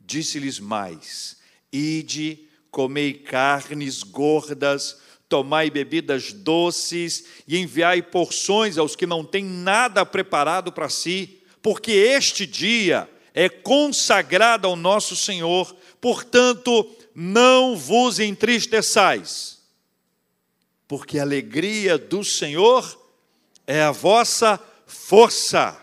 Disse-lhes 0.00 0.58
mais: 0.58 1.36
Ide, 1.70 2.48
comei 2.70 3.12
carnes 3.12 4.02
gordas, 4.02 4.98
tomai 5.28 5.70
bebidas 5.70 6.32
doces 6.32 7.26
e 7.46 7.58
enviai 7.58 8.02
porções 8.02 8.78
aos 8.78 8.96
que 8.96 9.06
não 9.06 9.24
têm 9.24 9.44
nada 9.44 10.06
preparado 10.06 10.72
para 10.72 10.88
si, 10.88 11.42
porque 11.60 11.92
este 11.92 12.46
dia 12.46 13.08
é 13.34 13.48
consagrado 13.48 14.66
ao 14.66 14.76
nosso 14.76 15.14
Senhor, 15.14 15.76
portanto, 16.00 16.90
não 17.14 17.76
vos 17.76 18.18
entristeçais, 18.18 19.58
porque 20.88 21.18
a 21.18 21.22
alegria 21.22 21.98
do 21.98 22.24
Senhor 22.24 23.05
é 23.66 23.82
a 23.82 23.90
vossa 23.90 24.60
força. 24.86 25.76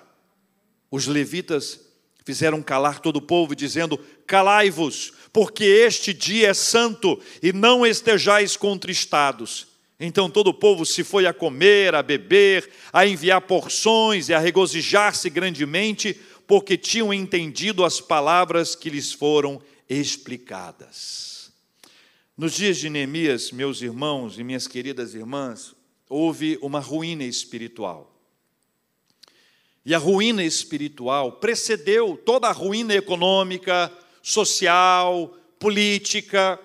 Os 0.90 1.08
levitas 1.08 1.80
fizeram 2.24 2.62
calar 2.62 3.00
todo 3.00 3.18
o 3.18 3.22
povo, 3.22 3.56
dizendo: 3.56 3.98
Calai-vos, 4.26 5.14
porque 5.32 5.64
este 5.64 6.14
dia 6.14 6.50
é 6.50 6.54
santo 6.54 7.20
e 7.42 7.52
não 7.52 7.86
estejais 7.86 8.56
contristados. 8.56 9.68
Então 10.00 10.30
todo 10.30 10.48
o 10.48 10.54
povo 10.54 10.86
se 10.86 11.04
foi 11.04 11.26
a 11.26 11.34
comer, 11.34 11.96
a 11.96 12.04
beber, 12.04 12.70
a 12.92 13.06
enviar 13.06 13.42
porções 13.42 14.28
e 14.28 14.34
a 14.34 14.40
regozijar-se 14.40 15.30
grandemente, 15.30 16.20
porque 16.46 16.78
tinham 16.78 17.14
entendido 17.14 17.86
as 17.86 18.02
palavras 18.02 18.76
que 18.76 18.90
lhes 18.90 19.14
foram 19.14 19.62
explicadas. 19.90 21.52
Nos 22.36 22.54
dias 22.54 22.78
de 22.78 22.90
Neemias, 22.90 23.52
meus 23.52 23.82
irmãos 23.82 24.40
e 24.40 24.44
minhas 24.44 24.68
queridas 24.68 25.14
irmãs, 25.14 25.76
houve 26.14 26.60
uma 26.62 26.80
ruína 26.80 27.24
espiritual. 27.24 28.14
E 29.86 29.96
a 29.96 29.98
ruína 29.98 30.44
espiritual 30.44 31.34
precedeu 31.34 32.16
toda 32.16 32.48
a 32.48 32.52
ruína 32.52 32.94
econômica, 32.94 33.92
social, 34.22 35.36
política, 35.60 36.60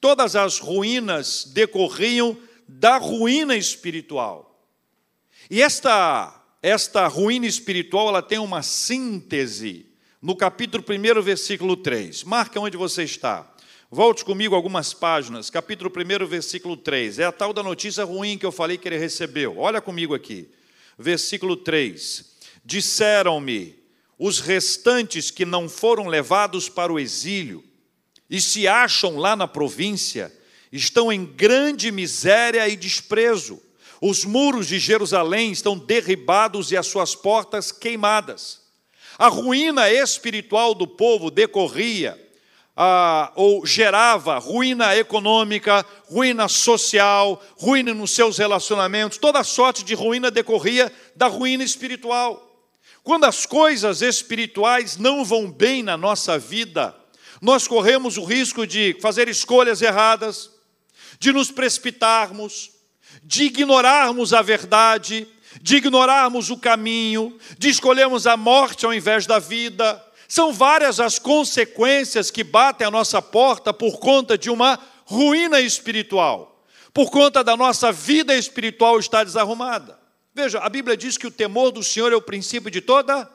todas 0.00 0.34
as 0.34 0.58
ruínas 0.58 1.44
decorriam 1.52 2.36
da 2.66 2.96
ruína 2.96 3.56
espiritual. 3.56 4.66
E 5.50 5.62
esta 5.62 6.38
esta 6.62 7.08
ruína 7.08 7.46
espiritual, 7.46 8.08
ela 8.08 8.22
tem 8.22 8.38
uma 8.38 8.62
síntese 8.62 9.84
no 10.20 10.36
capítulo 10.36 10.84
1, 10.88 11.20
versículo 11.20 11.76
3. 11.76 12.22
Marca 12.22 12.60
onde 12.60 12.76
você 12.76 13.02
está. 13.02 13.51
Volte 13.94 14.24
comigo 14.24 14.54
algumas 14.54 14.94
páginas, 14.94 15.50
capítulo 15.50 15.92
1, 15.94 16.26
versículo 16.26 16.78
3. 16.78 17.18
É 17.18 17.24
a 17.24 17.30
tal 17.30 17.52
da 17.52 17.62
notícia 17.62 18.02
ruim 18.04 18.38
que 18.38 18.46
eu 18.46 18.50
falei 18.50 18.78
que 18.78 18.88
ele 18.88 18.96
recebeu. 18.96 19.58
Olha 19.58 19.82
comigo 19.82 20.14
aqui. 20.14 20.48
Versículo 20.98 21.56
3. 21.56 22.24
Disseram-me: 22.64 23.78
os 24.18 24.40
restantes 24.40 25.30
que 25.30 25.44
não 25.44 25.68
foram 25.68 26.06
levados 26.06 26.70
para 26.70 26.90
o 26.90 26.98
exílio 26.98 27.62
e 28.30 28.40
se 28.40 28.66
acham 28.66 29.18
lá 29.18 29.36
na 29.36 29.46
província, 29.46 30.32
estão 30.72 31.12
em 31.12 31.26
grande 31.26 31.92
miséria 31.92 32.66
e 32.66 32.76
desprezo. 32.76 33.60
Os 34.00 34.24
muros 34.24 34.68
de 34.68 34.78
Jerusalém 34.78 35.52
estão 35.52 35.76
derribados 35.76 36.72
e 36.72 36.78
as 36.78 36.86
suas 36.86 37.14
portas 37.14 37.70
queimadas. 37.70 38.62
A 39.18 39.28
ruína 39.28 39.92
espiritual 39.92 40.74
do 40.74 40.86
povo 40.86 41.30
decorria 41.30 42.21
ah, 42.76 43.32
ou 43.34 43.66
gerava 43.66 44.38
ruína 44.38 44.96
econômica, 44.96 45.84
ruína 46.04 46.48
social, 46.48 47.42
ruína 47.56 47.92
nos 47.92 48.12
seus 48.12 48.38
relacionamentos, 48.38 49.18
toda 49.18 49.44
sorte 49.44 49.84
de 49.84 49.94
ruína 49.94 50.30
decorria 50.30 50.90
da 51.14 51.26
ruína 51.26 51.64
espiritual. 51.64 52.48
Quando 53.02 53.24
as 53.24 53.44
coisas 53.44 54.00
espirituais 54.00 54.96
não 54.96 55.24
vão 55.24 55.50
bem 55.50 55.82
na 55.82 55.96
nossa 55.96 56.38
vida, 56.38 56.94
nós 57.40 57.66
corremos 57.66 58.16
o 58.16 58.24
risco 58.24 58.66
de 58.66 58.96
fazer 59.00 59.28
escolhas 59.28 59.82
erradas, 59.82 60.50
de 61.18 61.32
nos 61.32 61.50
precipitarmos, 61.50 62.70
de 63.22 63.44
ignorarmos 63.44 64.32
a 64.32 64.40
verdade, 64.40 65.26
de 65.60 65.76
ignorarmos 65.76 66.50
o 66.50 66.56
caminho, 66.56 67.36
de 67.58 67.68
escolhermos 67.68 68.26
a 68.26 68.36
morte 68.36 68.86
ao 68.86 68.94
invés 68.94 69.26
da 69.26 69.38
vida. 69.38 70.02
São 70.32 70.50
várias 70.50 70.98
as 70.98 71.18
consequências 71.18 72.30
que 72.30 72.42
batem 72.42 72.86
à 72.86 72.90
nossa 72.90 73.20
porta 73.20 73.70
por 73.70 73.98
conta 73.98 74.38
de 74.38 74.48
uma 74.48 74.78
ruína 75.04 75.60
espiritual, 75.60 76.64
por 76.90 77.10
conta 77.10 77.44
da 77.44 77.54
nossa 77.54 77.92
vida 77.92 78.34
espiritual 78.34 78.98
estar 78.98 79.24
desarrumada. 79.24 80.00
Veja, 80.34 80.58
a 80.60 80.70
Bíblia 80.70 80.96
diz 80.96 81.18
que 81.18 81.26
o 81.26 81.30
temor 81.30 81.70
do 81.70 81.82
Senhor 81.82 82.10
é 82.14 82.16
o 82.16 82.22
princípio 82.22 82.70
de 82.70 82.80
toda 82.80 83.30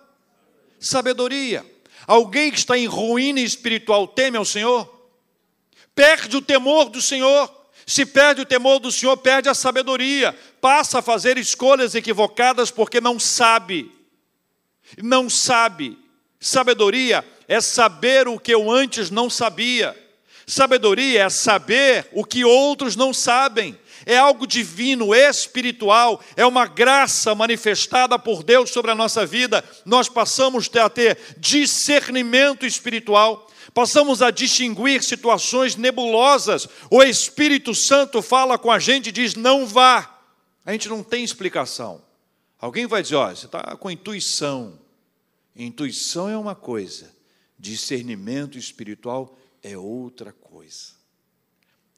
sabedoria. 0.79 1.63
Alguém 2.07 2.49
que 2.49 2.57
está 2.57 2.75
em 2.75 2.87
ruína 2.87 3.41
espiritual 3.41 4.07
teme 4.07 4.37
ao 4.37 4.43
Senhor? 4.43 4.91
Perde 5.93 6.35
o 6.35 6.41
temor 6.41 6.89
do 6.89 6.99
Senhor. 6.99 7.69
Se 7.85 8.07
perde 8.07 8.41
o 8.41 8.45
temor 8.45 8.79
do 8.79 8.91
Senhor, 8.91 9.15
perde 9.17 9.47
a 9.47 9.53
sabedoria. 9.53 10.35
Passa 10.59 10.97
a 10.97 11.03
fazer 11.03 11.37
escolhas 11.37 11.93
equivocadas 11.93 12.71
porque 12.71 12.99
não 12.99 13.19
sabe. 13.19 13.91
Não 14.97 15.29
sabe. 15.29 16.06
Sabedoria 16.39 17.25
é 17.47 17.59
saber 17.61 18.27
o 18.27 18.39
que 18.39 18.53
eu 18.53 18.69
antes 18.69 19.09
não 19.09 19.29
sabia. 19.29 19.95
Sabedoria 20.45 21.23
é 21.23 21.29
saber 21.29 22.07
o 22.13 22.23
que 22.23 22.45
outros 22.45 22.95
não 22.95 23.13
sabem 23.13 23.77
é 24.07 24.17
algo 24.17 24.47
divino, 24.47 25.13
espiritual, 25.13 26.21
é 26.37 26.45
uma 26.45 26.65
graça 26.65 27.35
manifestada 27.35 28.17
por 28.17 28.41
Deus 28.41 28.69
sobre 28.69 28.89
a 28.89 28.95
nossa 28.95 29.25
vida. 29.25 29.61
Nós 29.85 30.07
passamos 30.07 30.69
a 30.77 30.89
ter 30.89 31.17
discernimento 31.37 32.65
espiritual, 32.65 33.47
passamos 33.73 34.21
a 34.21 34.31
distinguir 34.31 35.03
situações 35.03 35.75
nebulosas. 35.75 36.69
O 36.89 37.03
Espírito 37.03 37.75
Santo 37.75 38.21
fala 38.21 38.57
com 38.57 38.71
a 38.71 38.79
gente 38.79 39.07
e 39.07 39.11
diz: 39.11 39.35
não 39.35 39.65
vá. 39.67 40.19
A 40.65 40.71
gente 40.71 40.87
não 40.87 41.03
tem 41.03 41.21
explicação. 41.21 42.01
Alguém 42.57 42.87
vai 42.87 43.01
dizer: 43.01 43.15
ó, 43.15 43.29
você 43.29 43.45
está 43.45 43.75
com 43.75 43.91
intuição. 43.91 44.79
Intuição 45.63 46.29
é 46.29 46.37
uma 46.37 46.53
coisa, 46.53 47.11
discernimento 47.57 48.59
espiritual 48.59 49.35
é 49.63 49.75
outra 49.75 50.31
coisa. 50.31 50.93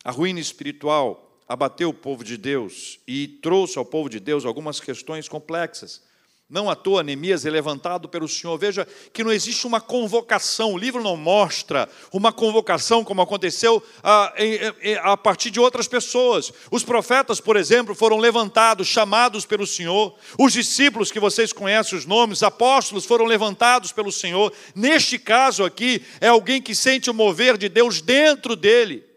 A 0.02 0.12
ruína 0.12 0.40
espiritual 0.40 1.42
abateu 1.46 1.90
o 1.90 1.94
povo 1.94 2.24
de 2.24 2.38
Deus 2.38 3.00
e 3.06 3.28
trouxe 3.28 3.78
ao 3.78 3.84
povo 3.84 4.08
de 4.08 4.20
Deus 4.20 4.46
algumas 4.46 4.80
questões 4.80 5.28
complexas. 5.28 6.02
Não 6.50 6.68
à 6.68 6.76
toa, 6.76 7.04
Neemias 7.04 7.46
é 7.46 7.50
levantado 7.52 8.10
pelo 8.10 8.28
Senhor. 8.28 8.58
Veja 8.58 8.88
que 9.14 9.24
não 9.24 9.32
existe 9.32 9.68
uma 9.68 9.80
convocação, 9.80 10.74
o 10.74 10.78
livro 10.80 11.04
não 11.04 11.16
mostra 11.16 11.88
uma 12.12 12.34
convocação 12.34 13.04
como 13.04 13.22
aconteceu 13.22 13.84
a, 14.02 14.34
a, 15.04 15.14
a, 15.14 15.18
partir 15.18 15.52
de 15.52 15.60
outras 15.60 15.88
pessoas. 15.88 16.52
Os 16.72 16.84
profetas, 16.84 17.40
por 17.40 17.56
exemplo, 17.56 17.94
foram 17.94 18.18
levantados, 18.18 18.88
chamados 18.88 19.46
pelo 19.46 19.68
Senhor. 19.68 20.16
Os 20.40 20.52
discípulos, 20.54 21.12
que 21.12 21.20
vocês 21.20 21.54
conhecem 21.54 21.96
os 21.96 22.08
nomes, 22.08 22.42
apóstolos, 22.42 23.06
foram 23.06 23.26
levantados 23.26 23.92
pelo 23.92 24.12
Senhor. 24.12 24.52
Neste 24.74 25.20
caso 25.20 25.64
aqui, 25.64 26.04
é 26.20 26.30
alguém 26.30 26.60
que 26.60 26.74
sente 26.74 27.12
o 27.12 27.14
mover 27.14 27.60
de 27.60 27.70
Deus 27.70 28.02
dentro 28.02 28.56
dele 28.56 29.08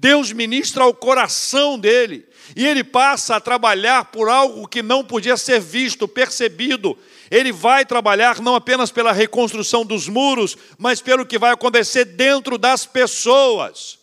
Deus 0.00 0.32
ministra 0.32 0.84
ao 0.84 0.94
coração 0.94 1.76
dele, 1.76 2.24
e 2.58 2.66
ele 2.66 2.82
passa 2.82 3.36
a 3.36 3.40
trabalhar 3.40 4.06
por 4.06 4.28
algo 4.28 4.66
que 4.66 4.82
não 4.82 5.04
podia 5.04 5.36
ser 5.36 5.60
visto, 5.60 6.08
percebido. 6.08 6.98
Ele 7.30 7.52
vai 7.52 7.86
trabalhar 7.86 8.40
não 8.40 8.56
apenas 8.56 8.90
pela 8.90 9.12
reconstrução 9.12 9.86
dos 9.86 10.08
muros, 10.08 10.58
mas 10.76 11.00
pelo 11.00 11.24
que 11.24 11.38
vai 11.38 11.52
acontecer 11.52 12.04
dentro 12.04 12.58
das 12.58 12.84
pessoas. 12.84 14.00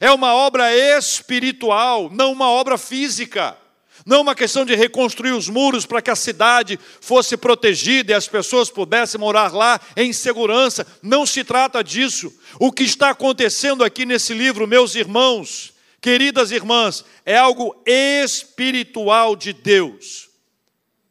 É 0.00 0.10
uma 0.10 0.32
obra 0.32 0.74
espiritual, 0.74 2.08
não 2.10 2.32
uma 2.32 2.48
obra 2.48 2.78
física. 2.78 3.54
Não 4.06 4.22
uma 4.22 4.34
questão 4.34 4.64
de 4.64 4.74
reconstruir 4.74 5.32
os 5.32 5.50
muros 5.50 5.84
para 5.84 6.00
que 6.00 6.10
a 6.10 6.16
cidade 6.16 6.80
fosse 7.02 7.36
protegida 7.36 8.12
e 8.12 8.14
as 8.14 8.26
pessoas 8.26 8.70
pudessem 8.70 9.20
morar 9.20 9.52
lá 9.52 9.78
em 9.94 10.14
segurança. 10.14 10.86
Não 11.02 11.26
se 11.26 11.44
trata 11.44 11.84
disso. 11.84 12.32
O 12.58 12.72
que 12.72 12.84
está 12.84 13.10
acontecendo 13.10 13.84
aqui 13.84 14.06
nesse 14.06 14.32
livro, 14.32 14.66
meus 14.66 14.94
irmãos, 14.94 15.74
queridas 16.00 16.50
irmãs, 16.50 17.04
é 17.24 17.36
algo 17.36 17.80
espiritual 17.86 19.36
de 19.36 19.52
Deus. 19.52 20.28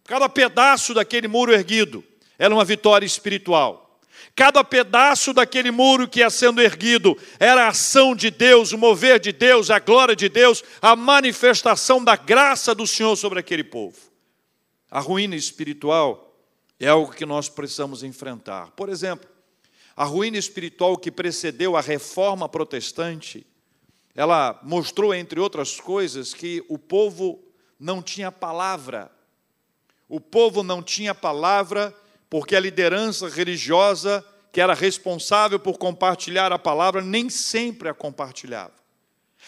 Cada 0.04 0.30
pedaço 0.30 0.94
daquele 0.94 1.28
muro 1.28 1.54
erguido 1.54 2.04
era 2.40 2.54
uma 2.54 2.64
vitória 2.64 3.06
espiritual. 3.06 4.00
Cada 4.36 4.64
pedaço 4.64 5.34
daquele 5.34 5.72
muro 5.72 6.08
que 6.08 6.20
ia 6.20 6.30
sendo 6.30 6.62
erguido 6.62 7.18
era 7.40 7.66
a 7.66 7.70
ação 7.70 8.16
de 8.16 8.30
Deus, 8.30 8.72
o 8.72 8.78
mover 8.78 9.20
de 9.20 9.32
Deus, 9.32 9.72
a 9.72 9.80
glória 9.80 10.16
de 10.16 10.30
Deus, 10.30 10.64
a 10.80 10.96
manifestação 10.96 12.04
da 12.04 12.16
graça 12.16 12.76
do 12.76 12.86
Senhor 12.86 13.16
sobre 13.16 13.40
aquele 13.40 13.64
povo. 13.64 13.98
A 14.92 15.00
ruína 15.00 15.36
espiritual 15.36 16.40
é 16.80 16.88
algo 16.88 17.12
que 17.12 17.26
nós 17.26 17.50
precisamos 17.50 18.04
enfrentar. 18.04 18.72
Por 18.72 18.90
exemplo, 18.90 19.28
a 19.96 20.06
ruína 20.06 20.38
espiritual 20.38 20.96
que 20.98 21.10
precedeu 21.10 21.76
a 21.76 21.82
reforma 21.82 22.48
protestante, 22.48 23.46
ela 24.18 24.60
mostrou, 24.64 25.14
entre 25.14 25.40
outras 25.40 25.80
coisas, 25.80 26.34
que 26.34 26.66
o 26.68 26.80
povo 26.80 27.40
não 27.80 28.02
tinha 28.02 28.32
palavra. 28.32 29.12
O 30.10 30.20
povo 30.20 30.64
não 30.64 30.82
tinha 30.82 31.14
palavra 31.14 31.96
porque 32.28 32.56
a 32.56 32.60
liderança 32.60 33.30
religiosa 33.30 34.26
que 34.52 34.60
era 34.60 34.74
responsável 34.74 35.60
por 35.60 35.78
compartilhar 35.78 36.52
a 36.52 36.58
palavra 36.58 37.00
nem 37.00 37.30
sempre 37.30 37.90
a 37.90 37.94
compartilhava. 37.94 38.74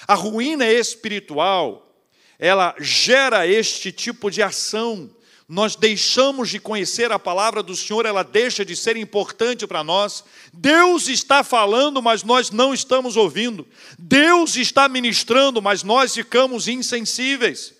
A 0.07 0.13
ruína 0.13 0.67
espiritual, 0.67 1.91
ela 2.37 2.75
gera 2.79 3.47
este 3.47 3.91
tipo 3.91 4.29
de 4.29 4.43
ação. 4.43 5.09
Nós 5.49 5.75
deixamos 5.75 6.47
de 6.47 6.59
conhecer 6.59 7.11
a 7.11 7.17
palavra 7.17 7.63
do 7.63 7.75
Senhor, 7.75 8.05
ela 8.05 8.21
deixa 8.21 8.63
de 8.63 8.75
ser 8.75 8.95
importante 8.95 9.65
para 9.65 9.83
nós. 9.83 10.23
Deus 10.53 11.07
está 11.07 11.43
falando, 11.43 12.03
mas 12.03 12.21
nós 12.21 12.51
não 12.51 12.71
estamos 12.71 13.17
ouvindo. 13.17 13.67
Deus 13.97 14.55
está 14.55 14.87
ministrando, 14.87 15.59
mas 15.59 15.81
nós 15.81 16.13
ficamos 16.13 16.67
insensíveis. 16.67 17.73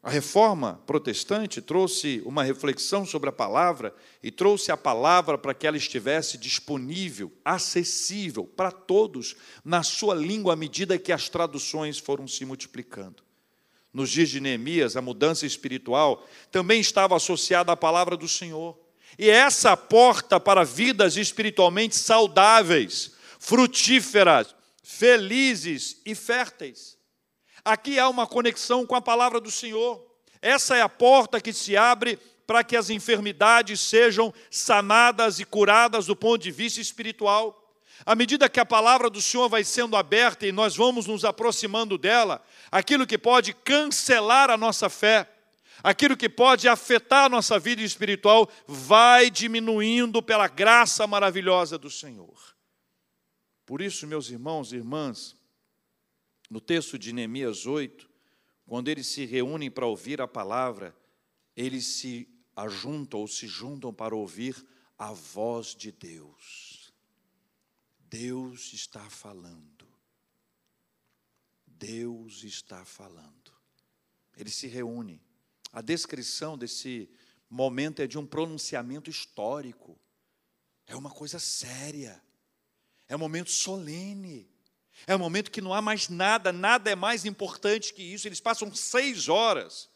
A 0.00 0.10
reforma 0.10 0.80
protestante 0.86 1.60
trouxe 1.60 2.22
uma 2.24 2.44
reflexão 2.44 3.04
sobre 3.04 3.28
a 3.28 3.32
palavra 3.32 3.92
e 4.22 4.30
trouxe 4.30 4.70
a 4.70 4.76
palavra 4.76 5.36
para 5.36 5.54
que 5.54 5.66
ela 5.66 5.76
estivesse 5.76 6.38
disponível, 6.38 7.32
acessível 7.44 8.44
para 8.44 8.70
todos 8.70 9.34
na 9.64 9.82
sua 9.82 10.14
língua 10.14 10.52
à 10.52 10.56
medida 10.56 10.98
que 11.00 11.10
as 11.10 11.28
traduções 11.28 11.98
foram 11.98 12.28
se 12.28 12.44
multiplicando. 12.44 13.24
Nos 13.92 14.10
dias 14.10 14.30
de 14.30 14.40
Neemias, 14.40 14.96
a 14.96 15.02
mudança 15.02 15.44
espiritual 15.44 16.26
também 16.50 16.80
estava 16.80 17.14
associada 17.14 17.72
à 17.72 17.76
palavra 17.76 18.16
do 18.16 18.26
Senhor. 18.26 18.78
E 19.18 19.28
essa 19.28 19.76
porta 19.76 20.40
para 20.40 20.64
vidas 20.64 21.16
espiritualmente 21.16 21.94
saudáveis, 21.94 23.12
frutíferas, 23.38 24.54
felizes 24.82 26.00
e 26.06 26.14
férteis. 26.14 26.96
Aqui 27.64 27.98
há 27.98 28.08
uma 28.08 28.26
conexão 28.26 28.86
com 28.86 28.94
a 28.94 29.00
palavra 29.00 29.40
do 29.40 29.50
Senhor. 29.50 30.04
Essa 30.40 30.76
é 30.76 30.80
a 30.80 30.88
porta 30.88 31.40
que 31.40 31.52
se 31.52 31.76
abre 31.76 32.18
para 32.46 32.64
que 32.64 32.76
as 32.76 32.90
enfermidades 32.90 33.80
sejam 33.80 34.32
sanadas 34.50 35.38
e 35.38 35.44
curadas 35.44 36.06
do 36.06 36.16
ponto 36.16 36.42
de 36.42 36.50
vista 36.50 36.80
espiritual. 36.80 37.61
À 38.04 38.14
medida 38.14 38.48
que 38.48 38.58
a 38.58 38.66
palavra 38.66 39.08
do 39.08 39.22
Senhor 39.22 39.48
vai 39.48 39.62
sendo 39.62 39.96
aberta 39.96 40.46
e 40.46 40.52
nós 40.52 40.76
vamos 40.76 41.06
nos 41.06 41.24
aproximando 41.24 41.96
dela, 41.96 42.44
aquilo 42.70 43.06
que 43.06 43.16
pode 43.16 43.52
cancelar 43.52 44.50
a 44.50 44.56
nossa 44.56 44.88
fé, 44.88 45.30
aquilo 45.82 46.16
que 46.16 46.28
pode 46.28 46.68
afetar 46.68 47.26
a 47.26 47.28
nossa 47.28 47.58
vida 47.58 47.82
espiritual, 47.82 48.48
vai 48.66 49.30
diminuindo 49.30 50.22
pela 50.22 50.48
graça 50.48 51.06
maravilhosa 51.06 51.78
do 51.78 51.90
Senhor. 51.90 52.56
Por 53.64 53.80
isso, 53.80 54.06
meus 54.06 54.30
irmãos 54.30 54.72
e 54.72 54.76
irmãs, 54.76 55.36
no 56.50 56.60
texto 56.60 56.98
de 56.98 57.12
Neemias 57.12 57.66
8, 57.66 58.10
quando 58.66 58.88
eles 58.88 59.06
se 59.06 59.24
reúnem 59.24 59.70
para 59.70 59.86
ouvir 59.86 60.20
a 60.20 60.28
palavra, 60.28 60.96
eles 61.56 61.98
se 61.98 62.28
ajuntam 62.56 63.20
ou 63.20 63.28
se 63.28 63.46
juntam 63.46 63.92
para 63.92 64.14
ouvir 64.14 64.56
a 64.98 65.12
voz 65.12 65.74
de 65.74 65.92
Deus. 65.92 66.71
Deus 68.12 68.74
está 68.74 69.08
falando. 69.08 69.88
Deus 71.66 72.44
está 72.44 72.84
falando. 72.84 73.50
Eles 74.36 74.54
se 74.54 74.66
reúnem. 74.66 75.18
A 75.72 75.80
descrição 75.80 76.58
desse 76.58 77.08
momento 77.48 78.02
é 78.02 78.06
de 78.06 78.18
um 78.18 78.26
pronunciamento 78.26 79.08
histórico. 79.08 79.98
É 80.86 80.94
uma 80.94 81.10
coisa 81.10 81.38
séria. 81.38 82.22
É 83.08 83.16
um 83.16 83.18
momento 83.18 83.50
solene. 83.50 84.46
É 85.06 85.16
um 85.16 85.18
momento 85.18 85.50
que 85.50 85.62
não 85.62 85.72
há 85.72 85.80
mais 85.80 86.10
nada, 86.10 86.52
nada 86.52 86.90
é 86.90 86.94
mais 86.94 87.24
importante 87.24 87.94
que 87.94 88.02
isso. 88.02 88.28
Eles 88.28 88.40
passam 88.40 88.74
seis 88.74 89.30
horas 89.30 89.88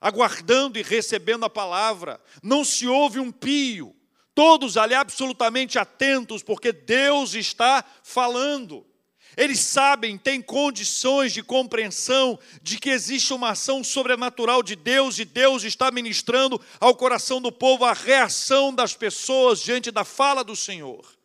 aguardando 0.00 0.78
e 0.78 0.82
recebendo 0.82 1.44
a 1.44 1.50
palavra. 1.50 2.18
Não 2.42 2.64
se 2.64 2.86
ouve 2.86 3.18
um 3.18 3.32
pio. 3.32 3.95
Todos 4.36 4.76
ali 4.76 4.94
absolutamente 4.94 5.78
atentos, 5.78 6.42
porque 6.42 6.70
Deus 6.70 7.32
está 7.32 7.82
falando. 8.02 8.86
Eles 9.34 9.60
sabem, 9.60 10.18
têm 10.18 10.42
condições 10.42 11.32
de 11.32 11.42
compreensão 11.42 12.38
de 12.60 12.78
que 12.78 12.90
existe 12.90 13.32
uma 13.32 13.52
ação 13.52 13.82
sobrenatural 13.82 14.62
de 14.62 14.76
Deus 14.76 15.18
e 15.18 15.24
Deus 15.24 15.64
está 15.64 15.90
ministrando 15.90 16.60
ao 16.78 16.94
coração 16.94 17.40
do 17.40 17.50
povo 17.50 17.86
a 17.86 17.94
reação 17.94 18.74
das 18.74 18.94
pessoas 18.94 19.62
diante 19.62 19.90
da 19.90 20.04
fala 20.04 20.44
do 20.44 20.54
Senhor. 20.54 21.16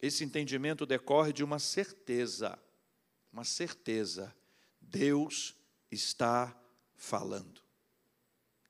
Esse 0.00 0.22
entendimento 0.22 0.86
decorre 0.86 1.32
de 1.32 1.42
uma 1.42 1.58
certeza, 1.58 2.56
uma 3.32 3.42
certeza. 3.42 4.32
Deus 4.80 5.56
está 5.90 6.56
falando. 6.96 7.60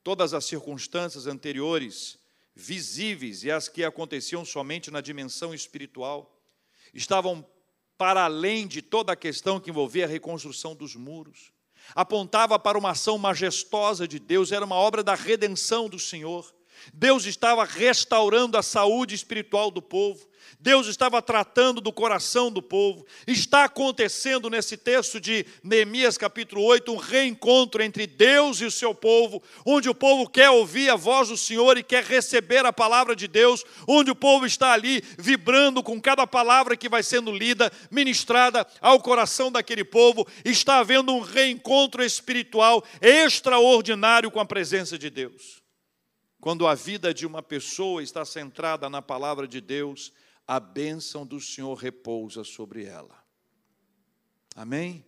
Todas 0.02 0.32
as 0.32 0.46
circunstâncias 0.46 1.26
anteriores, 1.26 2.19
visíveis 2.60 3.42
e 3.42 3.50
as 3.50 3.68
que 3.68 3.82
aconteciam 3.82 4.44
somente 4.44 4.90
na 4.90 5.00
dimensão 5.00 5.54
espiritual, 5.54 6.38
estavam 6.92 7.46
para 7.96 8.24
além 8.24 8.66
de 8.66 8.82
toda 8.82 9.12
a 9.12 9.16
questão 9.16 9.58
que 9.58 9.70
envolvia 9.70 10.04
a 10.04 10.08
reconstrução 10.08 10.74
dos 10.74 10.94
muros. 10.94 11.52
Apontava 11.94 12.58
para 12.58 12.78
uma 12.78 12.90
ação 12.90 13.18
majestosa 13.18 14.06
de 14.06 14.18
Deus, 14.18 14.52
era 14.52 14.64
uma 14.64 14.76
obra 14.76 15.02
da 15.02 15.14
redenção 15.14 15.88
do 15.88 15.98
Senhor. 15.98 16.54
Deus 16.92 17.24
estava 17.24 17.64
restaurando 17.64 18.56
a 18.56 18.62
saúde 18.62 19.14
espiritual 19.14 19.70
do 19.70 19.82
povo. 19.82 20.28
Deus 20.58 20.86
estava 20.86 21.22
tratando 21.22 21.80
do 21.80 21.92
coração 21.92 22.50
do 22.50 22.60
povo. 22.60 23.06
Está 23.26 23.64
acontecendo 23.64 24.50
nesse 24.50 24.76
texto 24.76 25.20
de 25.20 25.46
Neemias, 25.62 26.18
capítulo 26.18 26.62
8, 26.64 26.92
um 26.92 26.96
reencontro 26.96 27.82
entre 27.82 28.06
Deus 28.06 28.60
e 28.60 28.64
o 28.64 28.70
seu 28.70 28.94
povo, 28.94 29.42
onde 29.64 29.88
o 29.88 29.94
povo 29.94 30.28
quer 30.28 30.50
ouvir 30.50 30.90
a 30.90 30.96
voz 30.96 31.28
do 31.28 31.36
Senhor 31.36 31.78
e 31.78 31.82
quer 31.82 32.04
receber 32.04 32.64
a 32.66 32.72
palavra 32.72 33.14
de 33.14 33.28
Deus, 33.28 33.64
onde 33.86 34.10
o 34.10 34.16
povo 34.16 34.46
está 34.46 34.72
ali 34.72 35.02
vibrando 35.18 35.82
com 35.82 36.00
cada 36.00 36.26
palavra 36.26 36.76
que 36.76 36.88
vai 36.88 37.02
sendo 37.02 37.32
lida, 37.32 37.70
ministrada 37.90 38.66
ao 38.80 39.00
coração 39.00 39.52
daquele 39.52 39.84
povo. 39.84 40.26
Está 40.44 40.78
havendo 40.78 41.12
um 41.12 41.20
reencontro 41.20 42.02
espiritual 42.02 42.82
extraordinário 43.00 44.30
com 44.30 44.40
a 44.40 44.46
presença 44.46 44.98
de 44.98 45.10
Deus. 45.10 45.60
Quando 46.40 46.66
a 46.66 46.74
vida 46.74 47.12
de 47.12 47.26
uma 47.26 47.42
pessoa 47.42 48.02
está 48.02 48.24
centrada 48.24 48.88
na 48.88 49.02
palavra 49.02 49.46
de 49.46 49.60
Deus, 49.60 50.10
a 50.50 50.58
bênção 50.58 51.24
do 51.24 51.40
Senhor 51.40 51.74
repousa 51.74 52.42
sobre 52.42 52.84
ela. 52.84 53.14
Amém? 54.56 55.06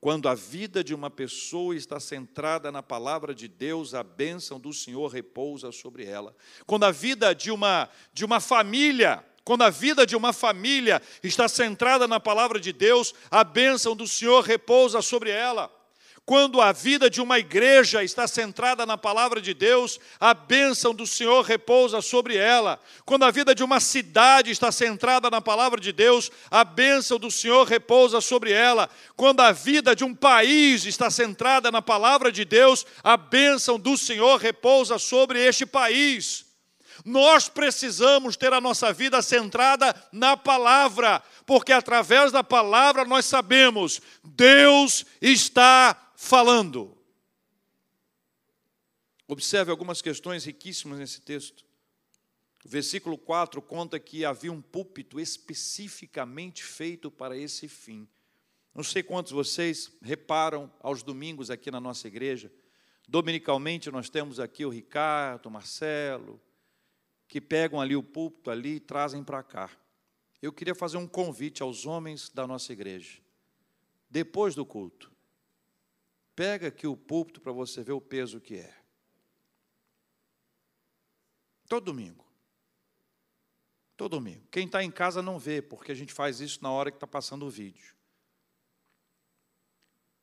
Quando 0.00 0.28
a 0.28 0.34
vida 0.34 0.82
de 0.82 0.92
uma 0.92 1.08
pessoa 1.08 1.76
está 1.76 2.00
centrada 2.00 2.72
na 2.72 2.82
palavra 2.82 3.32
de 3.32 3.46
Deus, 3.46 3.94
a 3.94 4.02
bênção 4.02 4.58
do 4.58 4.72
Senhor 4.72 5.12
repousa 5.12 5.70
sobre 5.70 6.06
ela. 6.06 6.34
Quando 6.66 6.82
a 6.82 6.90
vida 6.90 7.32
de 7.32 7.52
uma, 7.52 7.88
de 8.12 8.24
uma 8.24 8.40
família, 8.40 9.24
quando 9.44 9.62
a 9.62 9.70
vida 9.70 10.04
de 10.04 10.16
uma 10.16 10.32
família 10.32 11.00
está 11.22 11.46
centrada 11.46 12.08
na 12.08 12.18
palavra 12.18 12.58
de 12.58 12.72
Deus, 12.72 13.14
a 13.30 13.44
bênção 13.44 13.94
do 13.94 14.08
Senhor 14.08 14.42
repousa 14.42 15.00
sobre 15.00 15.30
ela. 15.30 15.72
Quando 16.28 16.60
a 16.60 16.72
vida 16.72 17.08
de 17.08 17.22
uma 17.22 17.38
igreja 17.38 18.04
está 18.04 18.28
centrada 18.28 18.84
na 18.84 18.98
palavra 18.98 19.40
de 19.40 19.54
Deus, 19.54 19.98
a 20.20 20.34
bênção 20.34 20.94
do 20.94 21.06
Senhor 21.06 21.42
repousa 21.42 22.02
sobre 22.02 22.36
ela. 22.36 22.78
Quando 23.06 23.24
a 23.24 23.30
vida 23.30 23.54
de 23.54 23.64
uma 23.64 23.80
cidade 23.80 24.50
está 24.50 24.70
centrada 24.70 25.30
na 25.30 25.40
palavra 25.40 25.80
de 25.80 25.90
Deus, 25.90 26.30
a 26.50 26.64
bênção 26.64 27.18
do 27.18 27.30
Senhor 27.30 27.66
repousa 27.66 28.20
sobre 28.20 28.52
ela. 28.52 28.90
Quando 29.16 29.40
a 29.40 29.52
vida 29.52 29.96
de 29.96 30.04
um 30.04 30.14
país 30.14 30.84
está 30.84 31.10
centrada 31.10 31.72
na 31.72 31.80
palavra 31.80 32.30
de 32.30 32.44
Deus, 32.44 32.84
a 33.02 33.16
bênção 33.16 33.78
do 33.78 33.96
Senhor 33.96 34.38
repousa 34.38 34.98
sobre 34.98 35.42
este 35.42 35.64
país. 35.64 36.44
Nós 37.06 37.48
precisamos 37.48 38.36
ter 38.36 38.52
a 38.52 38.60
nossa 38.60 38.92
vida 38.92 39.22
centrada 39.22 39.94
na 40.12 40.36
palavra, 40.36 41.22
porque 41.46 41.72
através 41.72 42.30
da 42.30 42.44
palavra 42.44 43.06
nós 43.06 43.24
sabemos, 43.24 44.02
Deus 44.22 45.06
está 45.22 45.96
falando. 46.20 46.98
Observe 49.28 49.70
algumas 49.70 50.02
questões 50.02 50.44
riquíssimas 50.44 50.98
nesse 50.98 51.20
texto. 51.20 51.64
O 52.64 52.68
versículo 52.68 53.16
4 53.16 53.62
conta 53.62 54.00
que 54.00 54.24
havia 54.24 54.52
um 54.52 54.60
púlpito 54.60 55.20
especificamente 55.20 56.64
feito 56.64 57.08
para 57.08 57.36
esse 57.36 57.68
fim. 57.68 58.08
Não 58.74 58.82
sei 58.82 59.00
quantos 59.00 59.30
vocês 59.30 59.92
reparam 60.02 60.70
aos 60.80 61.04
domingos 61.04 61.52
aqui 61.52 61.70
na 61.70 61.80
nossa 61.80 62.08
igreja. 62.08 62.52
Dominicalmente 63.06 63.88
nós 63.88 64.10
temos 64.10 64.40
aqui 64.40 64.66
o 64.66 64.70
Ricardo, 64.70 65.46
o 65.46 65.52
Marcelo, 65.52 66.40
que 67.28 67.40
pegam 67.40 67.80
ali 67.80 67.94
o 67.94 68.02
púlpito 68.02 68.50
ali 68.50 68.74
e 68.74 68.80
trazem 68.80 69.22
para 69.22 69.44
cá. 69.44 69.70
Eu 70.42 70.52
queria 70.52 70.74
fazer 70.74 70.96
um 70.96 71.06
convite 71.06 71.62
aos 71.62 71.86
homens 71.86 72.28
da 72.28 72.44
nossa 72.44 72.72
igreja. 72.72 73.20
Depois 74.10 74.56
do 74.56 74.66
culto, 74.66 75.16
pega 76.38 76.68
aqui 76.68 76.86
o 76.86 76.96
púlpito 76.96 77.40
para 77.40 77.50
você 77.50 77.82
ver 77.82 77.90
o 77.90 78.00
peso 78.00 78.40
que 78.40 78.54
é. 78.54 78.72
Todo 81.68 81.86
domingo. 81.86 82.24
Todo 83.96 84.12
domingo. 84.12 84.46
Quem 84.48 84.66
está 84.66 84.84
em 84.84 84.90
casa 84.92 85.20
não 85.20 85.36
vê, 85.36 85.60
porque 85.60 85.90
a 85.90 85.94
gente 85.96 86.12
faz 86.12 86.38
isso 86.38 86.62
na 86.62 86.70
hora 86.70 86.92
que 86.92 86.96
está 86.96 87.08
passando 87.08 87.44
o 87.44 87.50
vídeo. 87.50 87.92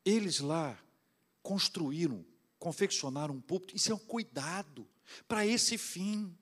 Eles 0.06 0.40
lá 0.40 0.82
construíram, 1.42 2.24
confeccionaram 2.58 3.34
um 3.34 3.40
púlpito. 3.42 3.76
Isso 3.76 3.92
é 3.92 3.94
um 3.94 3.98
cuidado 3.98 4.88
para 5.28 5.44
esse 5.44 5.76
fim. 5.76 6.34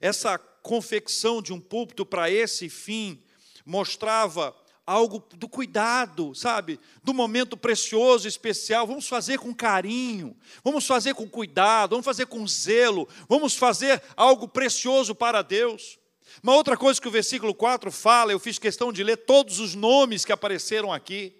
Essa 0.00 0.36
confecção 0.36 1.40
de 1.40 1.52
um 1.52 1.60
púlpito 1.60 2.04
para 2.04 2.28
esse 2.28 2.68
fim 2.68 3.22
mostrava 3.64 4.52
algo 4.86 5.24
do 5.36 5.48
cuidado, 5.48 6.34
sabe? 6.34 6.78
Do 7.02 7.14
momento 7.14 7.56
precioso, 7.56 8.26
especial. 8.26 8.86
Vamos 8.86 9.08
fazer 9.08 9.38
com 9.38 9.54
carinho, 9.54 10.36
vamos 10.62 10.86
fazer 10.86 11.14
com 11.14 11.28
cuidado, 11.28 11.90
vamos 11.90 12.04
fazer 12.04 12.26
com 12.26 12.46
zelo, 12.46 13.08
vamos 13.28 13.54
fazer 13.54 14.02
algo 14.16 14.48
precioso 14.48 15.14
para 15.14 15.42
Deus. 15.42 15.98
Uma 16.42 16.54
outra 16.54 16.76
coisa 16.76 17.00
que 17.00 17.08
o 17.08 17.12
versículo 17.12 17.54
4 17.54 17.90
fala, 17.90 18.32
eu 18.32 18.38
fiz 18.38 18.58
questão 18.58 18.92
de 18.92 19.02
ler 19.02 19.18
todos 19.18 19.58
os 19.58 19.74
nomes 19.74 20.24
que 20.24 20.32
apareceram 20.32 20.92
aqui, 20.92 21.34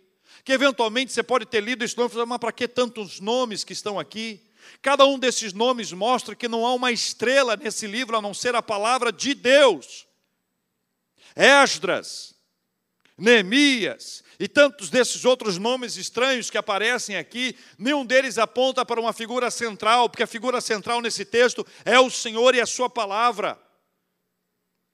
que 0.44 0.52
eventualmente 0.52 1.12
você 1.12 1.22
pode 1.22 1.46
ter 1.46 1.62
lido 1.62 1.84
esse 1.84 1.96
nome 1.96 2.10
e 2.10 2.12
falar, 2.12 2.26
mas 2.26 2.38
para 2.38 2.52
que 2.52 2.68
tantos 2.68 3.20
nomes 3.20 3.64
que 3.64 3.72
estão 3.72 3.98
aqui? 3.98 4.42
Cada 4.80 5.06
um 5.06 5.18
desses 5.18 5.52
nomes 5.52 5.92
mostra 5.92 6.36
que 6.36 6.48
não 6.48 6.66
há 6.66 6.74
uma 6.74 6.92
estrela 6.92 7.56
nesse 7.56 7.86
livro 7.86 8.16
a 8.16 8.22
não 8.22 8.34
ser 8.34 8.54
a 8.54 8.62
palavra 8.62 9.12
de 9.12 9.34
Deus. 9.34 10.06
Esdras, 11.34 12.31
Neemias 13.22 14.24
e 14.40 14.48
tantos 14.48 14.90
desses 14.90 15.24
outros 15.24 15.56
nomes 15.56 15.96
estranhos 15.96 16.50
que 16.50 16.58
aparecem 16.58 17.14
aqui, 17.14 17.56
nenhum 17.78 18.04
deles 18.04 18.36
aponta 18.36 18.84
para 18.84 19.00
uma 19.00 19.12
figura 19.12 19.48
central, 19.48 20.10
porque 20.10 20.24
a 20.24 20.26
figura 20.26 20.60
central 20.60 21.00
nesse 21.00 21.24
texto 21.24 21.64
é 21.84 22.00
o 22.00 22.10
Senhor 22.10 22.52
e 22.52 22.60
a 22.60 22.66
Sua 22.66 22.90
palavra. 22.90 23.56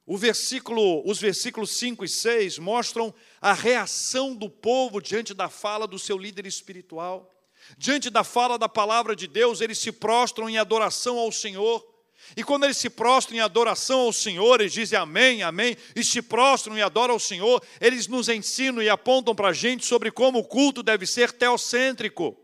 Versículo, 0.06 1.02
os 1.08 1.18
versículos 1.18 1.70
5 1.70 2.04
e 2.04 2.08
6 2.08 2.58
mostram 2.58 3.14
a 3.40 3.54
reação 3.54 4.34
do 4.34 4.50
povo 4.50 5.00
diante 5.00 5.32
da 5.32 5.48
fala 5.48 5.86
do 5.86 5.98
seu 5.98 6.18
líder 6.18 6.44
espiritual. 6.44 7.34
Diante 7.78 8.10
da 8.10 8.22
fala 8.22 8.58
da 8.58 8.68
palavra 8.68 9.16
de 9.16 9.26
Deus, 9.26 9.62
eles 9.62 9.78
se 9.78 9.90
prostram 9.90 10.50
em 10.50 10.58
adoração 10.58 11.16
ao 11.18 11.32
Senhor. 11.32 11.82
E 12.36 12.44
quando 12.44 12.64
eles 12.64 12.76
se 12.76 12.90
prostram 12.90 13.36
em 13.36 13.40
adoração 13.40 14.00
ao 14.00 14.12
Senhor, 14.12 14.60
eles 14.60 14.72
dizem 14.72 14.98
amém, 14.98 15.42
amém, 15.42 15.76
e 15.94 16.04
se 16.04 16.20
prostram 16.22 16.76
e 16.76 16.82
adoram 16.82 17.14
ao 17.14 17.20
Senhor, 17.20 17.62
eles 17.80 18.06
nos 18.06 18.28
ensinam 18.28 18.82
e 18.82 18.88
apontam 18.88 19.34
para 19.34 19.48
a 19.48 19.52
gente 19.52 19.84
sobre 19.84 20.10
como 20.10 20.38
o 20.38 20.44
culto 20.44 20.82
deve 20.82 21.06
ser 21.06 21.32
teocêntrico. 21.32 22.36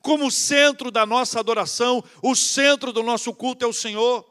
Como 0.00 0.26
o 0.26 0.30
centro 0.30 0.90
da 0.90 1.04
nossa 1.04 1.40
adoração, 1.40 2.02
o 2.22 2.34
centro 2.34 2.92
do 2.92 3.02
nosso 3.02 3.34
culto 3.34 3.64
é 3.64 3.68
o 3.68 3.72
Senhor. 3.72 4.24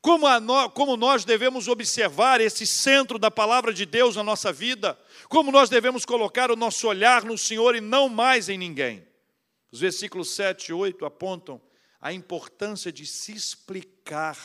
Como, 0.00 0.28
no, 0.40 0.68
como 0.70 0.96
nós 0.96 1.24
devemos 1.24 1.68
observar 1.68 2.40
esse 2.40 2.66
centro 2.66 3.20
da 3.20 3.30
palavra 3.30 3.72
de 3.72 3.86
Deus 3.86 4.16
na 4.16 4.24
nossa 4.24 4.52
vida. 4.52 4.98
Como 5.28 5.52
nós 5.52 5.70
devemos 5.70 6.04
colocar 6.04 6.50
o 6.50 6.56
nosso 6.56 6.88
olhar 6.88 7.24
no 7.24 7.38
Senhor 7.38 7.76
e 7.76 7.80
não 7.80 8.08
mais 8.08 8.48
em 8.48 8.58
ninguém. 8.58 9.06
Os 9.70 9.78
versículos 9.78 10.34
7 10.34 10.70
e 10.70 10.72
8 10.72 11.04
apontam 11.04 11.60
a 12.02 12.12
importância 12.12 12.92
de 12.92 13.06
se 13.06 13.32
explicar 13.32 14.36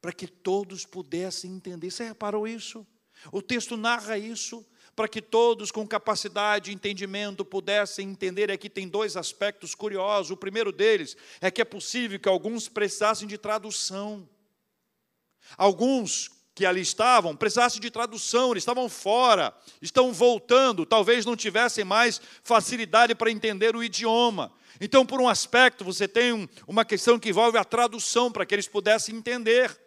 para 0.00 0.12
que 0.12 0.28
todos 0.28 0.86
pudessem 0.86 1.50
entender. 1.50 1.90
Você 1.90 2.04
reparou 2.04 2.46
isso? 2.46 2.86
O 3.32 3.42
texto 3.42 3.76
narra 3.76 4.16
isso 4.16 4.64
para 4.94 5.08
que 5.08 5.20
todos 5.20 5.72
com 5.72 5.86
capacidade 5.88 6.70
e 6.70 6.74
entendimento 6.74 7.44
pudessem 7.44 8.08
entender. 8.08 8.48
Aqui 8.50 8.70
tem 8.70 8.88
dois 8.88 9.16
aspectos 9.16 9.74
curiosos. 9.74 10.30
O 10.30 10.36
primeiro 10.36 10.70
deles 10.70 11.16
é 11.40 11.50
que 11.50 11.60
é 11.60 11.64
possível 11.64 12.20
que 12.20 12.28
alguns 12.28 12.68
precisassem 12.68 13.26
de 13.26 13.36
tradução. 13.36 14.28
Alguns 15.56 16.30
que 16.54 16.64
ali 16.64 16.80
estavam 16.80 17.34
precisassem 17.34 17.80
de 17.80 17.90
tradução, 17.90 18.52
eles 18.52 18.62
estavam 18.62 18.88
fora, 18.88 19.52
estão 19.82 20.12
voltando, 20.12 20.86
talvez 20.86 21.26
não 21.26 21.34
tivessem 21.34 21.84
mais 21.84 22.20
facilidade 22.42 23.14
para 23.14 23.30
entender 23.30 23.74
o 23.74 23.82
idioma. 23.82 24.52
Então, 24.80 25.04
por 25.04 25.20
um 25.20 25.28
aspecto, 25.28 25.84
você 25.84 26.06
tem 26.06 26.32
um, 26.32 26.48
uma 26.66 26.84
questão 26.84 27.18
que 27.18 27.28
envolve 27.28 27.58
a 27.58 27.64
tradução 27.64 28.30
para 28.30 28.46
que 28.46 28.54
eles 28.54 28.68
pudessem 28.68 29.16
entender. 29.16 29.80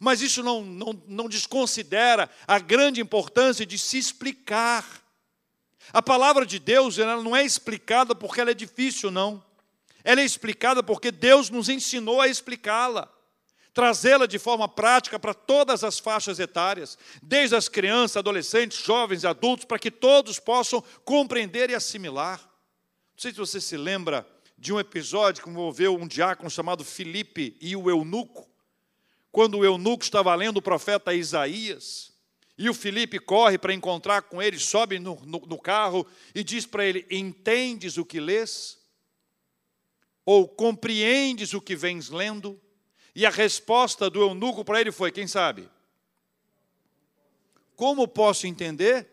Mas 0.00 0.20
isso 0.20 0.42
não, 0.42 0.62
não, 0.62 1.02
não 1.06 1.28
desconsidera 1.28 2.28
a 2.46 2.58
grande 2.58 3.00
importância 3.00 3.64
de 3.64 3.78
se 3.78 3.98
explicar. 3.98 4.84
A 5.92 6.02
palavra 6.02 6.44
de 6.44 6.58
Deus 6.58 6.98
ela 6.98 7.22
não 7.22 7.36
é 7.36 7.44
explicada 7.44 8.14
porque 8.14 8.40
ela 8.40 8.50
é 8.50 8.54
difícil, 8.54 9.10
não. 9.10 9.42
Ela 10.02 10.20
é 10.20 10.24
explicada 10.24 10.82
porque 10.82 11.10
Deus 11.10 11.50
nos 11.50 11.68
ensinou 11.68 12.20
a 12.20 12.28
explicá-la 12.28 13.15
trazê-la 13.76 14.24
de 14.24 14.38
forma 14.38 14.66
prática 14.66 15.18
para 15.18 15.34
todas 15.34 15.84
as 15.84 15.98
faixas 15.98 16.38
etárias, 16.38 16.96
desde 17.22 17.54
as 17.54 17.68
crianças, 17.68 18.16
adolescentes, 18.16 18.82
jovens 18.82 19.22
e 19.22 19.26
adultos, 19.26 19.66
para 19.66 19.78
que 19.78 19.90
todos 19.90 20.38
possam 20.38 20.82
compreender 21.04 21.68
e 21.68 21.74
assimilar. 21.74 22.40
Não 22.40 23.18
sei 23.18 23.32
se 23.32 23.36
você 23.36 23.60
se 23.60 23.76
lembra 23.76 24.26
de 24.56 24.72
um 24.72 24.80
episódio 24.80 25.44
que 25.44 25.50
envolveu 25.50 25.94
um 25.94 26.08
diácono 26.08 26.48
chamado 26.48 26.82
Filipe 26.86 27.54
e 27.60 27.76
o 27.76 27.90
eunuco, 27.90 28.48
quando 29.30 29.58
o 29.58 29.64
eunuco 29.64 30.02
estava 30.02 30.34
lendo 30.34 30.56
o 30.56 30.62
profeta 30.62 31.12
Isaías, 31.12 32.14
e 32.56 32.70
o 32.70 32.74
Filipe 32.74 33.18
corre 33.18 33.58
para 33.58 33.74
encontrar 33.74 34.22
com 34.22 34.40
ele, 34.40 34.58
sobe 34.58 34.98
no, 34.98 35.20
no, 35.26 35.40
no 35.40 35.60
carro 35.60 36.06
e 36.34 36.42
diz 36.42 36.64
para 36.64 36.86
ele: 36.86 37.06
Entendes 37.10 37.98
o 37.98 38.06
que 38.06 38.20
lês? 38.20 38.78
Ou 40.24 40.48
compreendes 40.48 41.52
o 41.52 41.60
que 41.60 41.76
vens 41.76 42.08
lendo? 42.08 42.58
E 43.16 43.24
a 43.24 43.30
resposta 43.30 44.10
do 44.10 44.20
eunuco 44.20 44.62
para 44.62 44.78
ele 44.78 44.92
foi: 44.92 45.10
quem 45.10 45.26
sabe? 45.26 45.66
Como 47.74 48.06
posso 48.06 48.46
entender 48.46 49.08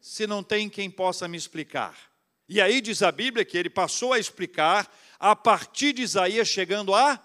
se 0.00 0.26
não 0.26 0.42
tem 0.42 0.70
quem 0.70 0.90
possa 0.90 1.28
me 1.28 1.36
explicar? 1.36 2.10
E 2.48 2.58
aí 2.58 2.80
diz 2.80 3.02
a 3.02 3.12
Bíblia 3.12 3.44
que 3.44 3.58
ele 3.58 3.68
passou 3.68 4.14
a 4.14 4.18
explicar 4.18 4.90
a 5.20 5.36
partir 5.36 5.92
de 5.92 6.00
Isaías, 6.00 6.48
chegando 6.48 6.94
a 6.94 7.22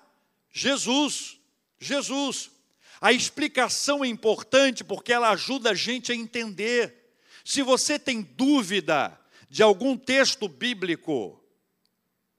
Jesus. 0.51 1.39
Jesus. 1.79 2.51
A 2.99 3.13
explicação 3.13 4.03
é 4.03 4.09
importante 4.09 4.83
porque 4.83 5.13
ela 5.13 5.29
ajuda 5.29 5.71
a 5.71 5.73
gente 5.73 6.11
a 6.11 6.15
entender. 6.15 7.13
Se 7.45 7.61
você 7.61 7.97
tem 7.97 8.21
dúvida 8.21 9.17
de 9.49 9.63
algum 9.63 9.95
texto 9.95 10.49
bíblico, 10.49 11.41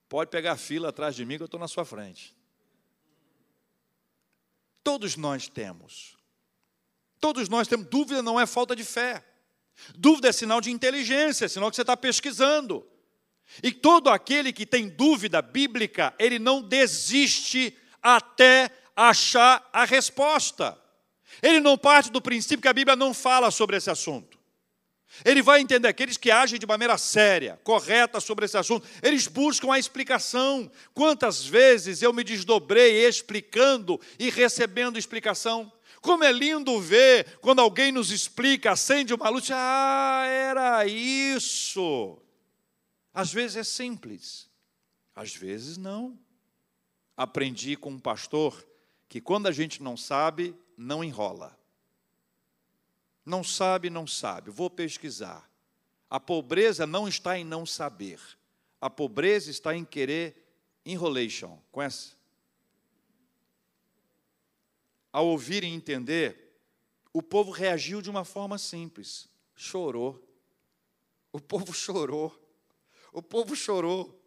pode 0.07 0.31
pegar 0.31 0.59
fila 0.59 0.91
atrás 0.91 1.17
de 1.17 1.25
mim 1.25 1.39
que 1.39 1.45
eu 1.45 1.47
estou 1.47 1.59
na 1.59 1.69
sua 1.69 1.87
frente. 1.87 2.37
Todos 4.89 5.19
nós 5.19 5.49
temos. 5.49 6.17
Todos 7.21 7.47
nós 7.47 7.69
temos. 7.69 7.89
Dúvida 7.91 8.23
não 8.23 8.41
é 8.41 8.47
falta 8.47 8.75
de 8.75 8.83
fé. 8.83 9.23
Dúvida 9.95 10.31
é 10.31 10.33
sinal 10.33 10.63
de 10.63 10.71
inteligência, 10.71 11.45
é 11.45 11.49
sinal 11.49 11.69
que 11.69 11.77
você 11.77 11.83
está 11.83 11.95
pesquisando. 11.95 12.89
E 13.63 13.71
todo 13.71 14.09
aquele 14.09 14.51
que 14.51 14.65
tem 14.65 14.89
dúvida 14.89 15.43
bíblica, 15.43 16.15
ele 16.19 16.39
não 16.39 16.63
desiste 16.63 17.77
até 18.01 18.71
achar 18.97 19.69
a 19.75 19.85
resposta. 19.85 20.81
Ele 21.43 21.61
não 21.61 21.77
parte 21.77 22.11
do 22.11 22.23
princípio 22.23 22.63
que 22.63 22.69
a 22.69 22.73
Bíblia 22.73 22.97
não 22.97 23.13
fala 23.13 23.51
sobre 23.51 23.77
esse 23.77 23.91
assunto. 23.91 24.38
Ele 25.25 25.43
vai 25.43 25.61
entender 25.61 25.89
aqueles 25.89 26.17
que 26.17 26.31
agem 26.31 26.59
de 26.59 26.67
maneira 26.67 26.97
séria, 26.99 27.59
correta 27.65 28.21
sobre 28.21 28.45
esse 28.45 28.57
assunto. 28.57 28.87
Eles 29.03 29.27
buscam 29.27 29.73
a 29.73 29.79
explicação. 29.79 30.71
Quantas 30.95 31.45
vezes 31.45 32.03
eu 32.03 32.13
me 32.13 32.23
desdobrei 32.23 33.07
explicando 33.07 34.01
e 34.19 34.31
recebendo 34.31 34.99
explicação? 34.99 35.73
Como 36.01 36.23
é 36.23 36.31
lindo 36.31 36.81
ver 36.81 37.39
quando 37.41 37.61
alguém 37.61 37.91
nos 37.91 38.11
explica, 38.11 38.73
acende 38.73 39.13
uma 39.13 39.29
luz, 39.29 39.49
ah, 39.51 40.25
era 40.27 40.87
isso. 40.87 42.19
Às 43.13 43.33
vezes 43.33 43.57
é 43.57 43.65
simples, 43.65 44.49
às 45.15 45.35
vezes 45.35 45.77
não. 45.77 46.17
Aprendi 47.17 47.77
com 47.77 47.91
um 47.91 47.99
pastor 47.99 48.65
que 49.09 49.21
quando 49.21 49.49
a 49.49 49.53
gente 49.53 49.83
não 49.83 49.97
sabe, 49.97 50.55
não 50.77 51.03
enrola. 51.03 51.58
Não 53.29 53.45
sabe, 53.45 53.91
não 53.91 54.07
sabe. 54.07 54.51
Vou 54.51 54.71
pesquisar. 54.71 55.49
A 56.09 56.19
pobreza 56.19 56.87
não 56.87 57.07
está 57.07 57.39
em 57.39 57.45
não 57.45 57.67
saber. 57.67 58.19
A 58.81 58.89
pobreza 58.89 59.51
está 59.51 59.77
em 59.77 59.85
querer 59.85 60.49
enrolation. 60.85 61.59
Conhece? 61.71 62.17
Ao 65.13 65.27
ouvir 65.27 65.63
e 65.63 65.67
entender, 65.67 66.59
o 67.13 67.23
povo 67.23 67.51
reagiu 67.51 68.01
de 68.01 68.09
uma 68.09 68.25
forma 68.25 68.57
simples. 68.57 69.29
Chorou. 69.55 70.27
O 71.31 71.39
povo 71.39 71.73
chorou. 71.75 72.35
O 73.13 73.21
povo 73.21 73.55
chorou. 73.55 74.18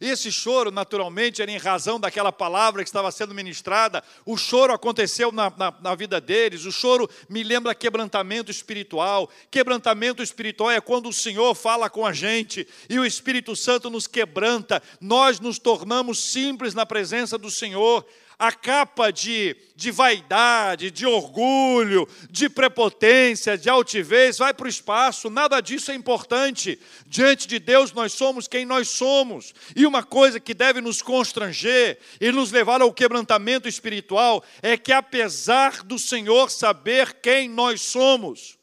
E 0.00 0.08
esse 0.08 0.30
choro, 0.30 0.70
naturalmente, 0.70 1.42
era 1.42 1.50
em 1.50 1.56
razão 1.56 1.98
daquela 1.98 2.32
palavra 2.32 2.82
que 2.82 2.88
estava 2.88 3.10
sendo 3.10 3.34
ministrada. 3.34 4.02
O 4.24 4.36
choro 4.36 4.72
aconteceu 4.72 5.32
na, 5.32 5.52
na, 5.56 5.74
na, 5.80 5.94
vida 5.94 6.20
deles. 6.20 6.64
O 6.64 6.72
choro 6.72 7.08
me 7.28 7.42
lembra 7.42 7.74
quebrantamento 7.74 8.50
espiritual. 8.50 9.28
Quebrantamento 9.50 10.22
espiritual 10.22 10.70
é 10.70 10.80
quando 10.80 11.08
o 11.08 11.12
Senhor 11.12 11.54
fala 11.54 11.90
com 11.90 12.06
a 12.06 12.12
gente 12.12 12.66
e 12.88 12.98
o 12.98 13.04
Espírito 13.04 13.56
Santo 13.56 13.90
nos 13.90 14.06
quebranta. 14.06 14.82
Nós 15.00 15.40
nos 15.40 15.58
tornamos 15.58 16.18
simples 16.18 16.74
na 16.74 16.86
presença 16.86 17.36
do 17.36 17.50
Senhor 17.50 18.06
a 18.40 18.50
capa 18.50 19.12
de, 19.12 19.54
de 19.76 19.90
vaidade, 19.90 20.90
de 20.90 21.04
orgulho, 21.04 22.08
de 22.30 22.48
prepotência, 22.48 23.58
de 23.58 23.68
altivez, 23.68 24.38
vai 24.38 24.54
para 24.54 24.64
o 24.64 24.68
espaço, 24.68 25.28
nada 25.28 25.60
disso 25.60 25.92
é 25.92 25.94
importante. 25.94 26.80
Diante 27.06 27.46
de 27.46 27.58
Deus, 27.58 27.92
nós 27.92 28.14
somos 28.14 28.48
quem 28.48 28.64
nós 28.64 28.88
somos. 28.88 29.52
E 29.76 29.84
uma 29.84 30.02
coisa 30.02 30.40
que 30.40 30.54
deve 30.54 30.80
nos 30.80 31.02
constranger 31.02 31.98
e 32.18 32.32
nos 32.32 32.50
levar 32.50 32.80
ao 32.80 32.94
quebrantamento 32.94 33.68
espiritual 33.68 34.42
é 34.62 34.74
que, 34.74 34.90
apesar 34.90 35.82
do 35.82 35.98
Senhor 35.98 36.50
saber 36.50 37.18
quem 37.20 37.46
nós 37.46 37.82
somos, 37.82 38.56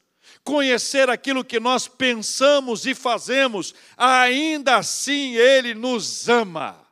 conhecer 0.44 1.08
aquilo 1.08 1.46
que 1.46 1.60
nós 1.60 1.88
pensamos 1.88 2.88
e 2.88 2.96
fazemos, 2.96 3.76
ainda 3.96 4.78
assim 4.78 5.36
Ele 5.36 5.76
nos 5.76 6.28
ama. 6.28 6.87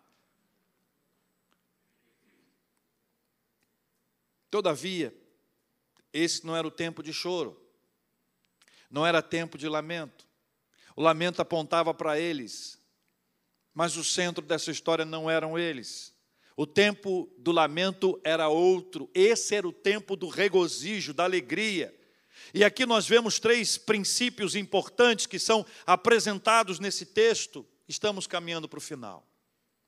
Todavia, 4.56 5.14
esse 6.14 6.46
não 6.46 6.56
era 6.56 6.66
o 6.66 6.72
tempo 6.72 7.04
de 7.04 7.12
choro, 7.12 7.62
não 8.90 9.06
era 9.06 9.22
tempo 9.22 9.58
de 9.58 9.68
lamento. 9.68 10.26
O 10.96 11.02
lamento 11.02 11.42
apontava 11.42 11.94
para 11.94 12.18
eles, 12.18 12.80
mas 13.74 13.98
o 13.98 14.04
centro 14.04 14.46
dessa 14.46 14.72
história 14.72 15.04
não 15.04 15.30
eram 15.30 15.60
eles. 15.60 16.16
O 16.56 16.66
tempo 16.66 17.30
do 17.38 17.52
lamento 17.52 18.18
era 18.24 18.48
outro, 18.48 19.12
esse 19.14 19.56
era 19.56 19.68
o 19.68 19.74
tempo 19.74 20.16
do 20.16 20.30
regozijo, 20.30 21.14
da 21.14 21.26
alegria. 21.26 21.94
E 22.54 22.64
aqui 22.64 22.86
nós 22.86 23.06
vemos 23.06 23.42
três 23.42 23.78
princípios 23.78 24.56
importantes 24.56 25.26
que 25.26 25.38
são 25.38 25.66
apresentados 25.86 26.80
nesse 26.80 27.08
texto. 27.08 27.68
Estamos 27.90 28.26
caminhando 28.26 28.70
para 28.70 28.78
o 28.78 28.82
final. 28.82 29.28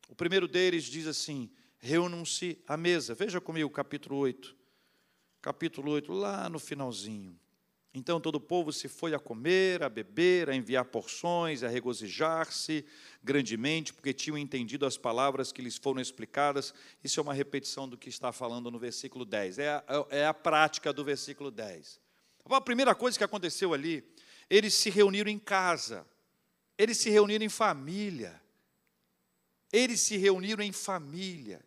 O 0.09 0.13
primeiro 0.13 0.45
deles 0.45 0.83
diz 0.83 1.07
assim: 1.07 1.49
reúnam-se 1.79 2.61
à 2.67 2.75
mesa. 2.77 3.13
Veja 3.13 3.41
comigo 3.41 3.69
capítulo 3.69 4.17
8 4.17 4.57
capítulo 5.47 5.93
8, 5.93 6.11
lá 6.11 6.49
no 6.49 6.59
finalzinho. 6.59 7.39
Então 7.93 8.19
todo 8.19 8.35
o 8.35 8.39
povo 8.41 8.73
se 8.73 8.89
foi 8.89 9.13
a 9.15 9.19
comer, 9.19 9.81
a 9.81 9.87
beber, 9.87 10.49
a 10.49 10.55
enviar 10.55 10.83
porções, 10.83 11.63
a 11.63 11.69
regozijar-se 11.69 12.85
grandemente, 13.23 13.93
porque 13.93 14.13
tinham 14.13 14.37
entendido 14.37 14.85
as 14.85 14.97
palavras 14.97 15.53
que 15.53 15.61
lhes 15.61 15.77
foram 15.77 16.01
explicadas. 16.01 16.73
Isso 17.01 17.19
é 17.19 17.23
uma 17.23 17.33
repetição 17.33 17.87
do 17.87 17.97
que 17.97 18.09
está 18.09 18.33
falando 18.33 18.69
no 18.69 18.77
versículo 18.77 19.23
10. 19.23 19.59
É 19.59 19.69
a, 19.69 19.83
é 20.09 20.27
a 20.27 20.33
prática 20.33 20.91
do 20.91 21.03
versículo 21.05 21.49
10. 21.49 21.99
A 22.45 22.61
primeira 22.61 22.93
coisa 22.93 23.17
que 23.17 23.23
aconteceu 23.23 23.73
ali, 23.73 24.03
eles 24.49 24.73
se 24.73 24.89
reuniram 24.89 25.31
em 25.31 25.39
casa, 25.39 26.05
eles 26.77 26.97
se 26.97 27.09
reuniram 27.09 27.45
em 27.45 27.49
família. 27.49 28.39
Eles 29.71 30.01
se 30.01 30.17
reuniram 30.17 30.63
em 30.63 30.71
família 30.71 31.65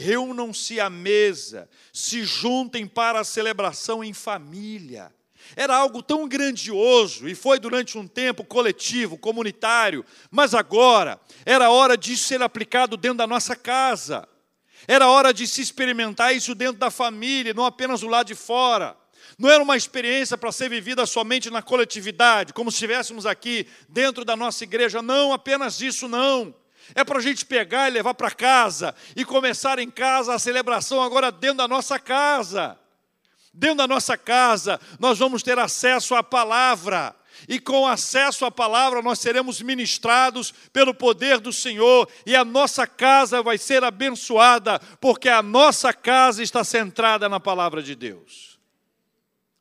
reúnam-se 0.00 0.80
à 0.80 0.88
mesa, 0.88 1.68
se 1.92 2.24
juntem 2.24 2.86
para 2.86 3.20
a 3.20 3.24
celebração 3.24 4.02
em 4.02 4.12
família. 4.12 5.12
Era 5.56 5.76
algo 5.76 6.02
tão 6.02 6.28
grandioso 6.28 7.28
e 7.28 7.34
foi 7.34 7.58
durante 7.58 7.98
um 7.98 8.06
tempo 8.06 8.44
coletivo, 8.44 9.18
comunitário, 9.18 10.04
mas 10.30 10.54
agora 10.54 11.20
era 11.44 11.70
hora 11.70 11.96
de 11.96 12.16
ser 12.16 12.42
aplicado 12.42 12.96
dentro 12.96 13.18
da 13.18 13.26
nossa 13.26 13.56
casa. 13.56 14.28
Era 14.86 15.08
hora 15.08 15.32
de 15.32 15.46
se 15.46 15.60
experimentar 15.60 16.34
isso 16.34 16.54
dentro 16.54 16.78
da 16.78 16.90
família, 16.90 17.54
não 17.54 17.64
apenas 17.64 18.00
do 18.00 18.08
lado 18.08 18.28
de 18.28 18.34
fora. 18.34 18.96
Não 19.38 19.50
era 19.50 19.62
uma 19.62 19.76
experiência 19.76 20.36
para 20.36 20.52
ser 20.52 20.68
vivida 20.68 21.04
somente 21.06 21.50
na 21.50 21.62
coletividade, 21.62 22.52
como 22.52 22.70
se 22.70 22.76
estivéssemos 22.76 23.26
aqui 23.26 23.66
dentro 23.88 24.24
da 24.24 24.36
nossa 24.36 24.64
igreja. 24.64 25.02
Não, 25.02 25.32
apenas 25.32 25.80
isso 25.80 26.08
não. 26.08 26.54
É 26.94 27.04
para 27.04 27.18
a 27.18 27.22
gente 27.22 27.44
pegar 27.44 27.88
e 27.88 27.92
levar 27.92 28.14
para 28.14 28.30
casa 28.30 28.94
e 29.14 29.24
começar 29.24 29.78
em 29.78 29.90
casa 29.90 30.34
a 30.34 30.38
celebração 30.38 31.02
agora 31.02 31.30
dentro 31.30 31.58
da 31.58 31.68
nossa 31.68 31.98
casa. 31.98 32.78
Dentro 33.52 33.78
da 33.78 33.88
nossa 33.88 34.16
casa, 34.16 34.80
nós 34.98 35.18
vamos 35.18 35.42
ter 35.42 35.58
acesso 35.58 36.14
à 36.14 36.22
palavra. 36.22 37.14
E 37.48 37.58
com 37.58 37.86
acesso 37.86 38.44
à 38.44 38.50
palavra, 38.50 39.02
nós 39.02 39.18
seremos 39.18 39.60
ministrados 39.60 40.52
pelo 40.72 40.94
poder 40.94 41.38
do 41.38 41.52
Senhor, 41.52 42.08
e 42.26 42.36
a 42.36 42.44
nossa 42.44 42.86
casa 42.86 43.42
vai 43.42 43.56
ser 43.56 43.82
abençoada, 43.82 44.78
porque 45.00 45.28
a 45.28 45.42
nossa 45.42 45.92
casa 45.92 46.42
está 46.42 46.62
centrada 46.62 47.28
na 47.28 47.40
palavra 47.40 47.82
de 47.82 47.94
Deus. 47.94 48.58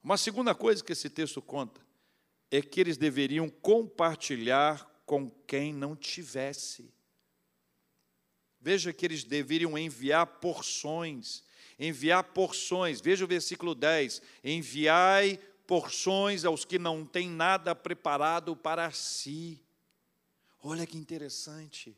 Uma 0.03 0.17
segunda 0.17 0.53
coisa 0.53 0.83
que 0.83 0.91
esse 0.91 1.09
texto 1.09 1.41
conta 1.41 1.81
é 2.51 2.61
que 2.61 2.79
eles 2.79 2.97
deveriam 2.97 3.47
compartilhar 3.49 4.87
com 5.05 5.29
quem 5.47 5.73
não 5.73 5.95
tivesse. 5.95 6.91
Veja 8.61 8.91
que 8.91 9.05
eles 9.05 9.23
deveriam 9.23 9.77
enviar 9.77 10.25
porções, 10.25 11.43
enviar 11.79 12.23
porções. 12.23 12.99
Veja 12.99 13.23
o 13.23 13.27
versículo 13.27 13.73
10: 13.73 14.21
enviai 14.43 15.39
porções 15.65 16.43
aos 16.43 16.65
que 16.65 16.77
não 16.77 17.05
têm 17.05 17.29
nada 17.29 17.73
preparado 17.73 18.55
para 18.55 18.91
si. 18.91 19.61
Olha 20.61 20.85
que 20.85 20.97
interessante. 20.97 21.95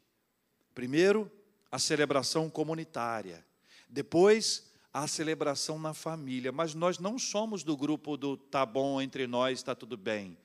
Primeiro, 0.75 1.31
a 1.71 1.79
celebração 1.79 2.49
comunitária. 2.49 3.43
Depois, 3.89 4.71
a 4.93 5.07
celebração 5.07 5.79
na 5.79 5.93
família. 5.93 6.51
Mas 6.51 6.73
nós 6.73 6.99
não 6.99 7.17
somos 7.17 7.63
do 7.63 7.75
grupo 7.75 8.17
do 8.17 8.37
tá 8.37 8.65
bom 8.65 9.01
entre 9.01 9.25
nós, 9.25 9.59
está 9.59 9.73
tudo 9.73 9.97
bem. 9.97 10.37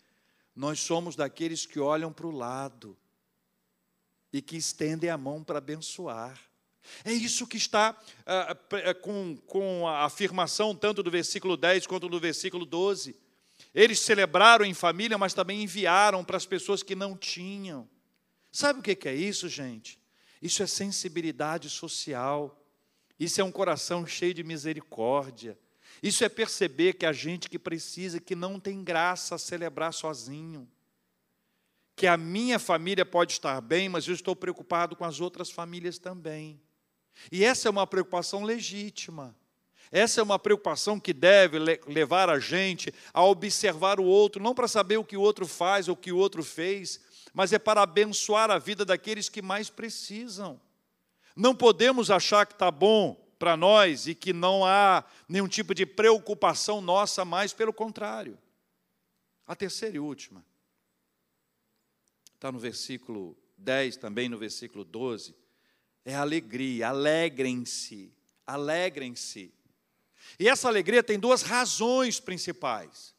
Nós 0.54 0.80
somos 0.80 1.16
daqueles 1.16 1.66
que 1.66 1.78
olham 1.78 2.12
para 2.12 2.26
o 2.26 2.30
lado 2.30 2.96
e 4.36 4.42
que 4.42 4.56
estendem 4.56 5.08
a 5.08 5.16
mão 5.16 5.42
para 5.42 5.58
abençoar. 5.58 6.38
É 7.04 7.12
isso 7.12 7.46
que 7.46 7.56
está 7.56 7.98
ah, 8.26 8.56
ah, 8.70 8.94
com, 8.94 9.36
com 9.46 9.88
a 9.88 10.04
afirmação 10.04 10.74
tanto 10.74 11.02
do 11.02 11.10
versículo 11.10 11.56
10 11.56 11.86
quanto 11.86 12.06
do 12.06 12.20
versículo 12.20 12.66
12. 12.66 13.16
Eles 13.74 13.98
celebraram 14.00 14.64
em 14.64 14.74
família, 14.74 15.16
mas 15.16 15.32
também 15.32 15.62
enviaram 15.62 16.22
para 16.22 16.36
as 16.36 16.44
pessoas 16.44 16.82
que 16.82 16.94
não 16.94 17.16
tinham. 17.16 17.88
Sabe 18.52 18.80
o 18.80 18.82
que 18.82 19.08
é 19.08 19.14
isso, 19.14 19.48
gente? 19.48 19.98
Isso 20.40 20.62
é 20.62 20.66
sensibilidade 20.66 21.70
social. 21.70 22.62
Isso 23.18 23.40
é 23.40 23.44
um 23.44 23.50
coração 23.50 24.06
cheio 24.06 24.34
de 24.34 24.44
misericórdia. 24.44 25.58
Isso 26.02 26.22
é 26.24 26.28
perceber 26.28 26.92
que 26.92 27.06
a 27.06 27.12
gente 27.12 27.48
que 27.48 27.58
precisa, 27.58 28.20
que 28.20 28.34
não 28.34 28.60
tem 28.60 28.84
graça 28.84 29.38
celebrar 29.38 29.94
sozinho 29.94 30.68
que 31.96 32.06
a 32.06 32.16
minha 32.16 32.58
família 32.58 33.06
pode 33.06 33.32
estar 33.32 33.58
bem, 33.62 33.88
mas 33.88 34.06
eu 34.06 34.14
estou 34.14 34.36
preocupado 34.36 34.94
com 34.94 35.04
as 35.04 35.18
outras 35.18 35.50
famílias 35.50 35.98
também. 35.98 36.60
E 37.32 37.42
essa 37.42 37.68
é 37.68 37.70
uma 37.70 37.86
preocupação 37.86 38.44
legítima. 38.44 39.34
Essa 39.90 40.20
é 40.20 40.22
uma 40.22 40.38
preocupação 40.38 41.00
que 41.00 41.14
deve 41.14 41.58
levar 41.58 42.28
a 42.28 42.38
gente 42.38 42.92
a 43.14 43.24
observar 43.24 43.98
o 43.98 44.04
outro, 44.04 44.42
não 44.42 44.54
para 44.54 44.68
saber 44.68 44.98
o 44.98 45.04
que 45.04 45.16
o 45.16 45.22
outro 45.22 45.46
faz 45.46 45.88
ou 45.88 45.94
o 45.94 45.96
que 45.96 46.12
o 46.12 46.18
outro 46.18 46.42
fez, 46.42 47.00
mas 47.32 47.52
é 47.52 47.58
para 47.58 47.82
abençoar 47.82 48.50
a 48.50 48.58
vida 48.58 48.84
daqueles 48.84 49.28
que 49.28 49.40
mais 49.40 49.70
precisam. 49.70 50.60
Não 51.34 51.54
podemos 51.54 52.10
achar 52.10 52.46
que 52.46 52.52
está 52.52 52.70
bom 52.70 53.14
para 53.38 53.56
nós 53.56 54.06
e 54.06 54.14
que 54.14 54.32
não 54.32 54.64
há 54.64 55.04
nenhum 55.28 55.48
tipo 55.48 55.74
de 55.74 55.86
preocupação 55.86 56.80
nossa 56.80 57.24
mais, 57.24 57.52
pelo 57.52 57.72
contrário. 57.72 58.38
A 59.46 59.54
terceira 59.54 59.96
e 59.96 60.00
última, 60.00 60.44
está 62.36 62.52
no 62.52 62.58
versículo 62.58 63.36
10, 63.56 63.96
também 63.96 64.28
no 64.28 64.36
versículo 64.36 64.84
12, 64.84 65.34
é 66.04 66.14
alegria, 66.14 66.88
alegrem-se, 66.88 68.12
alegrem-se. 68.46 69.52
E 70.38 70.48
essa 70.48 70.68
alegria 70.68 71.02
tem 71.02 71.18
duas 71.18 71.42
razões 71.42 72.20
principais. 72.20 73.14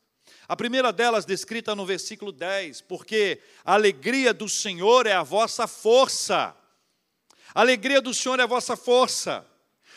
A 0.48 0.56
primeira 0.56 0.94
delas, 0.94 1.26
descrita 1.26 1.76
no 1.76 1.86
versículo 1.86 2.32
10, 2.32 2.82
porque 2.82 3.42
a 3.66 3.74
alegria 3.74 4.34
do 4.34 4.48
Senhor 4.48 5.08
é 5.08 5.14
a 5.14 5.24
vossa 5.24 5.68
força. 5.68 6.56
A 7.56 7.62
alegria 7.62 8.00
do 8.00 8.14
Senhor 8.14 8.40
é 8.40 8.44
a 8.44 8.48
vossa 8.48 8.78
força. 8.78 9.46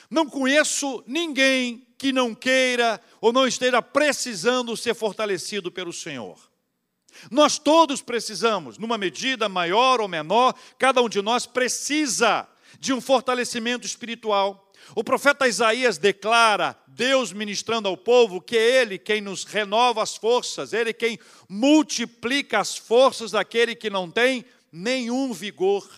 Não 0.08 0.28
conheço 0.28 1.04
ninguém 1.06 1.86
que 1.98 2.10
não 2.10 2.34
queira 2.34 3.00
ou 3.20 3.32
não 3.32 3.46
esteja 3.46 3.82
precisando 3.82 4.76
ser 4.76 4.94
fortalecido 4.94 5.70
pelo 5.70 5.92
Senhor. 5.92 6.49
Nós 7.30 7.58
todos 7.58 8.00
precisamos, 8.00 8.78
numa 8.78 8.96
medida 8.96 9.48
maior 9.48 10.00
ou 10.00 10.08
menor, 10.08 10.54
cada 10.78 11.02
um 11.02 11.08
de 11.08 11.20
nós 11.20 11.46
precisa 11.46 12.46
de 12.78 12.92
um 12.92 13.00
fortalecimento 13.00 13.86
espiritual. 13.86 14.70
O 14.94 15.04
profeta 15.04 15.46
Isaías 15.46 15.98
declara, 15.98 16.76
Deus 16.86 17.32
ministrando 17.32 17.88
ao 17.88 17.96
povo, 17.96 18.40
que 18.40 18.56
é 18.56 18.82
Ele 18.82 18.98
quem 18.98 19.20
nos 19.20 19.44
renova 19.44 20.02
as 20.02 20.16
forças, 20.16 20.72
Ele 20.72 20.92
quem 20.92 21.18
multiplica 21.48 22.58
as 22.58 22.76
forças 22.76 23.32
daquele 23.32 23.74
que 23.74 23.90
não 23.90 24.10
tem 24.10 24.44
nenhum 24.72 25.32
vigor. 25.32 25.88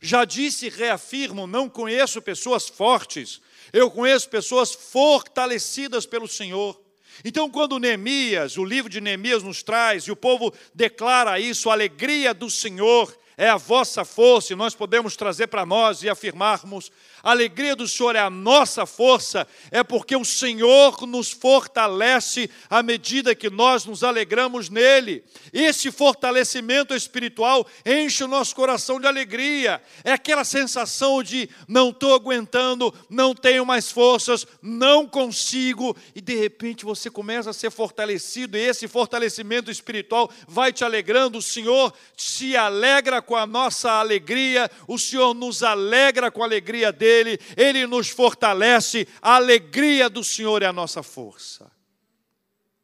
Já 0.00 0.24
disse 0.24 0.66
e 0.66 0.70
reafirmo: 0.70 1.46
não 1.46 1.68
conheço 1.68 2.22
pessoas 2.22 2.68
fortes, 2.68 3.40
eu 3.72 3.90
conheço 3.90 4.28
pessoas 4.28 4.72
fortalecidas 4.72 6.06
pelo 6.06 6.28
Senhor. 6.28 6.81
Então, 7.24 7.50
quando 7.50 7.78
Neemias, 7.78 8.56
o 8.56 8.64
livro 8.64 8.90
de 8.90 9.00
Neemias 9.00 9.42
nos 9.42 9.62
traz, 9.62 10.04
e 10.04 10.12
o 10.12 10.16
povo 10.16 10.52
declara 10.74 11.38
isso, 11.38 11.70
a 11.70 11.72
alegria 11.72 12.32
do 12.32 12.50
Senhor 12.50 13.16
é 13.36 13.48
a 13.48 13.56
vossa 13.56 14.04
força, 14.04 14.52
e 14.52 14.56
nós 14.56 14.74
podemos 14.74 15.16
trazer 15.16 15.46
para 15.46 15.64
nós 15.66 16.02
e 16.02 16.08
afirmarmos: 16.08 16.90
a 17.22 17.30
alegria 17.30 17.76
do 17.76 17.86
Senhor 17.86 18.16
é 18.16 18.18
a 18.18 18.28
nossa 18.28 18.84
força, 18.84 19.46
é 19.70 19.84
porque 19.84 20.16
o 20.16 20.24
Senhor 20.24 21.06
nos 21.06 21.30
fortalece 21.30 22.50
à 22.68 22.82
medida 22.82 23.34
que 23.34 23.48
nós 23.48 23.84
nos 23.84 24.02
alegramos 24.02 24.68
nele. 24.68 25.22
Esse 25.52 25.92
fortalecimento 25.92 26.94
espiritual 26.94 27.64
enche 27.86 28.24
o 28.24 28.28
nosso 28.28 28.56
coração 28.56 28.98
de 28.98 29.06
alegria, 29.06 29.80
é 30.02 30.12
aquela 30.12 30.42
sensação 30.42 31.22
de 31.22 31.48
não 31.68 31.90
estou 31.90 32.12
aguentando, 32.12 32.92
não 33.08 33.34
tenho 33.34 33.64
mais 33.64 33.92
forças, 33.92 34.44
não 34.60 35.06
consigo, 35.06 35.96
e 36.16 36.20
de 36.20 36.34
repente 36.34 36.84
você 36.84 37.08
começa 37.08 37.50
a 37.50 37.54
ser 37.54 37.70
fortalecido, 37.70 38.58
e 38.58 38.60
esse 38.60 38.88
fortalecimento 38.88 39.70
espiritual 39.70 40.28
vai 40.48 40.72
te 40.72 40.82
alegrando. 40.82 41.38
O 41.38 41.42
Senhor 41.42 41.94
se 42.16 42.56
alegra 42.56 43.22
com 43.22 43.36
a 43.36 43.46
nossa 43.46 43.92
alegria, 43.92 44.68
o 44.88 44.98
Senhor 44.98 45.34
nos 45.34 45.62
alegra 45.62 46.28
com 46.28 46.42
a 46.42 46.46
alegria 46.46 46.90
dele 46.90 47.11
dele, 47.12 47.38
ele 47.56 47.86
nos 47.86 48.08
fortalece, 48.08 49.06
a 49.20 49.36
alegria 49.36 50.08
do 50.08 50.24
Senhor 50.24 50.62
é 50.62 50.66
a 50.66 50.72
nossa 50.72 51.02
força. 51.02 51.70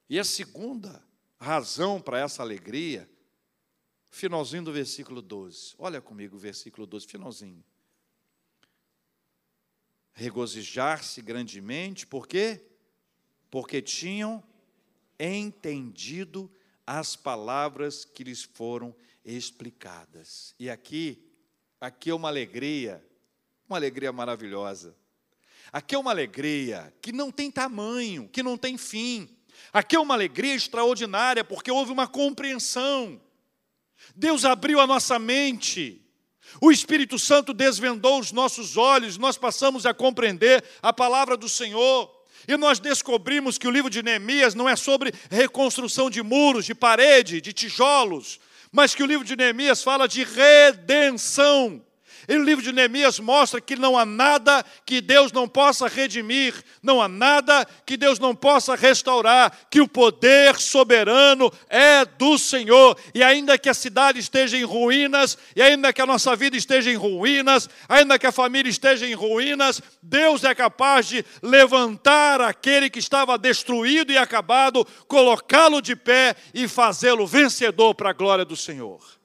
E 0.08 0.18
a 0.18 0.24
segunda 0.24 1.02
razão 1.38 2.00
para 2.00 2.20
essa 2.20 2.42
alegria, 2.42 3.08
finalzinho 4.10 4.64
do 4.64 4.72
versículo 4.72 5.22
12. 5.22 5.74
Olha 5.78 6.00
comigo 6.00 6.36
o 6.36 6.38
versículo 6.38 6.86
12, 6.86 7.06
finalzinho. 7.06 7.64
Regozijar-se 10.12 11.22
grandemente, 11.22 12.06
por 12.06 12.26
quê? 12.26 12.60
Porque 13.50 13.80
tinham 13.80 14.42
entendido 15.18 16.50
as 16.86 17.14
palavras 17.14 18.04
que 18.04 18.24
lhes 18.24 18.42
foram 18.42 18.94
explicadas. 19.24 20.54
E 20.58 20.68
aqui, 20.68 21.22
aqui 21.80 22.10
é 22.10 22.14
uma 22.14 22.28
alegria 22.28 23.04
uma 23.68 23.76
alegria 23.76 24.10
maravilhosa. 24.10 24.96
Aqui 25.70 25.94
é 25.94 25.98
uma 25.98 26.10
alegria 26.10 26.92
que 27.02 27.12
não 27.12 27.30
tem 27.30 27.50
tamanho, 27.50 28.28
que 28.32 28.42
não 28.42 28.56
tem 28.56 28.78
fim. 28.78 29.28
Aqui 29.72 29.94
é 29.94 30.00
uma 30.00 30.14
alegria 30.14 30.54
extraordinária, 30.54 31.44
porque 31.44 31.70
houve 31.70 31.92
uma 31.92 32.08
compreensão. 32.08 33.20
Deus 34.16 34.46
abriu 34.46 34.80
a 34.80 34.86
nossa 34.86 35.18
mente. 35.18 36.00
O 36.62 36.72
Espírito 36.72 37.18
Santo 37.18 37.52
desvendou 37.52 38.18
os 38.18 38.32
nossos 38.32 38.78
olhos, 38.78 39.18
nós 39.18 39.36
passamos 39.36 39.84
a 39.84 39.92
compreender 39.92 40.64
a 40.80 40.92
palavra 40.92 41.36
do 41.36 41.48
Senhor. 41.48 42.10
E 42.46 42.56
nós 42.56 42.78
descobrimos 42.78 43.58
que 43.58 43.68
o 43.68 43.70
livro 43.70 43.90
de 43.90 44.02
Neemias 44.02 44.54
não 44.54 44.66
é 44.66 44.76
sobre 44.76 45.12
reconstrução 45.30 46.08
de 46.08 46.22
muros, 46.22 46.64
de 46.64 46.74
parede, 46.74 47.42
de 47.42 47.52
tijolos, 47.52 48.40
mas 48.72 48.94
que 48.94 49.02
o 49.02 49.06
livro 49.06 49.26
de 49.26 49.36
Neemias 49.36 49.82
fala 49.82 50.08
de 50.08 50.24
redenção. 50.24 51.84
E 52.28 52.36
o 52.36 52.44
livro 52.44 52.62
de 52.62 52.72
Neemias 52.72 53.18
mostra 53.18 53.58
que 53.58 53.74
não 53.74 53.96
há 53.96 54.04
nada 54.04 54.62
que 54.84 55.00
Deus 55.00 55.32
não 55.32 55.48
possa 55.48 55.88
redimir, 55.88 56.54
não 56.82 57.00
há 57.00 57.08
nada 57.08 57.66
que 57.86 57.96
Deus 57.96 58.18
não 58.18 58.34
possa 58.34 58.76
restaurar, 58.76 59.50
que 59.70 59.80
o 59.80 59.88
poder 59.88 60.56
soberano 60.56 61.50
é 61.70 62.04
do 62.04 62.36
Senhor. 62.36 62.98
E 63.14 63.22
ainda 63.22 63.56
que 63.56 63.70
a 63.70 63.72
cidade 63.72 64.18
esteja 64.18 64.58
em 64.58 64.64
ruínas, 64.64 65.38
e 65.56 65.62
ainda 65.62 65.90
que 65.90 66.02
a 66.02 66.06
nossa 66.06 66.36
vida 66.36 66.54
esteja 66.54 66.90
em 66.90 66.96
ruínas, 66.96 67.66
ainda 67.88 68.18
que 68.18 68.26
a 68.26 68.32
família 68.32 68.68
esteja 68.68 69.06
em 69.06 69.14
ruínas, 69.14 69.80
Deus 70.02 70.44
é 70.44 70.54
capaz 70.54 71.08
de 71.08 71.24
levantar 71.42 72.42
aquele 72.42 72.90
que 72.90 72.98
estava 72.98 73.38
destruído 73.38 74.12
e 74.12 74.18
acabado, 74.18 74.86
colocá-lo 75.06 75.80
de 75.80 75.96
pé 75.96 76.36
e 76.52 76.68
fazê-lo 76.68 77.26
vencedor 77.26 77.94
para 77.94 78.10
a 78.10 78.12
glória 78.12 78.44
do 78.44 78.54
Senhor. 78.54 79.17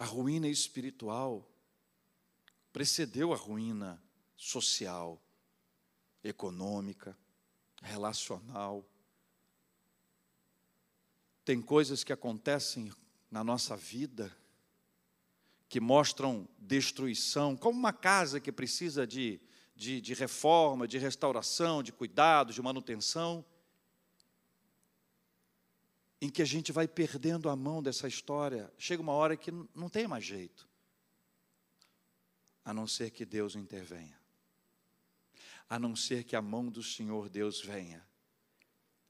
A 0.00 0.04
ruína 0.06 0.48
espiritual 0.48 1.46
precedeu 2.72 3.34
a 3.34 3.36
ruína 3.36 4.02
social, 4.34 5.22
econômica, 6.24 7.14
relacional. 7.82 8.82
Tem 11.44 11.60
coisas 11.60 12.02
que 12.02 12.14
acontecem 12.14 12.90
na 13.30 13.44
nossa 13.44 13.76
vida 13.76 14.34
que 15.68 15.78
mostram 15.78 16.48
destruição, 16.56 17.54
como 17.54 17.78
uma 17.78 17.92
casa 17.92 18.40
que 18.40 18.50
precisa 18.50 19.06
de, 19.06 19.38
de, 19.76 20.00
de 20.00 20.14
reforma, 20.14 20.88
de 20.88 20.96
restauração, 20.96 21.82
de 21.82 21.92
cuidado, 21.92 22.54
de 22.54 22.62
manutenção 22.62 23.44
em 26.20 26.28
que 26.28 26.42
a 26.42 26.44
gente 26.44 26.70
vai 26.70 26.86
perdendo 26.86 27.48
a 27.48 27.56
mão 27.56 27.82
dessa 27.82 28.06
história. 28.06 28.72
Chega 28.76 29.02
uma 29.02 29.12
hora 29.12 29.36
que 29.36 29.50
não 29.74 29.88
tem 29.88 30.06
mais 30.06 30.24
jeito, 30.24 30.68
a 32.64 32.74
não 32.74 32.86
ser 32.86 33.10
que 33.10 33.24
Deus 33.24 33.56
intervenha, 33.56 34.18
a 35.68 35.78
não 35.78 35.96
ser 35.96 36.24
que 36.24 36.36
a 36.36 36.42
mão 36.42 36.68
do 36.68 36.82
Senhor 36.82 37.28
Deus 37.28 37.60
venha. 37.60 38.06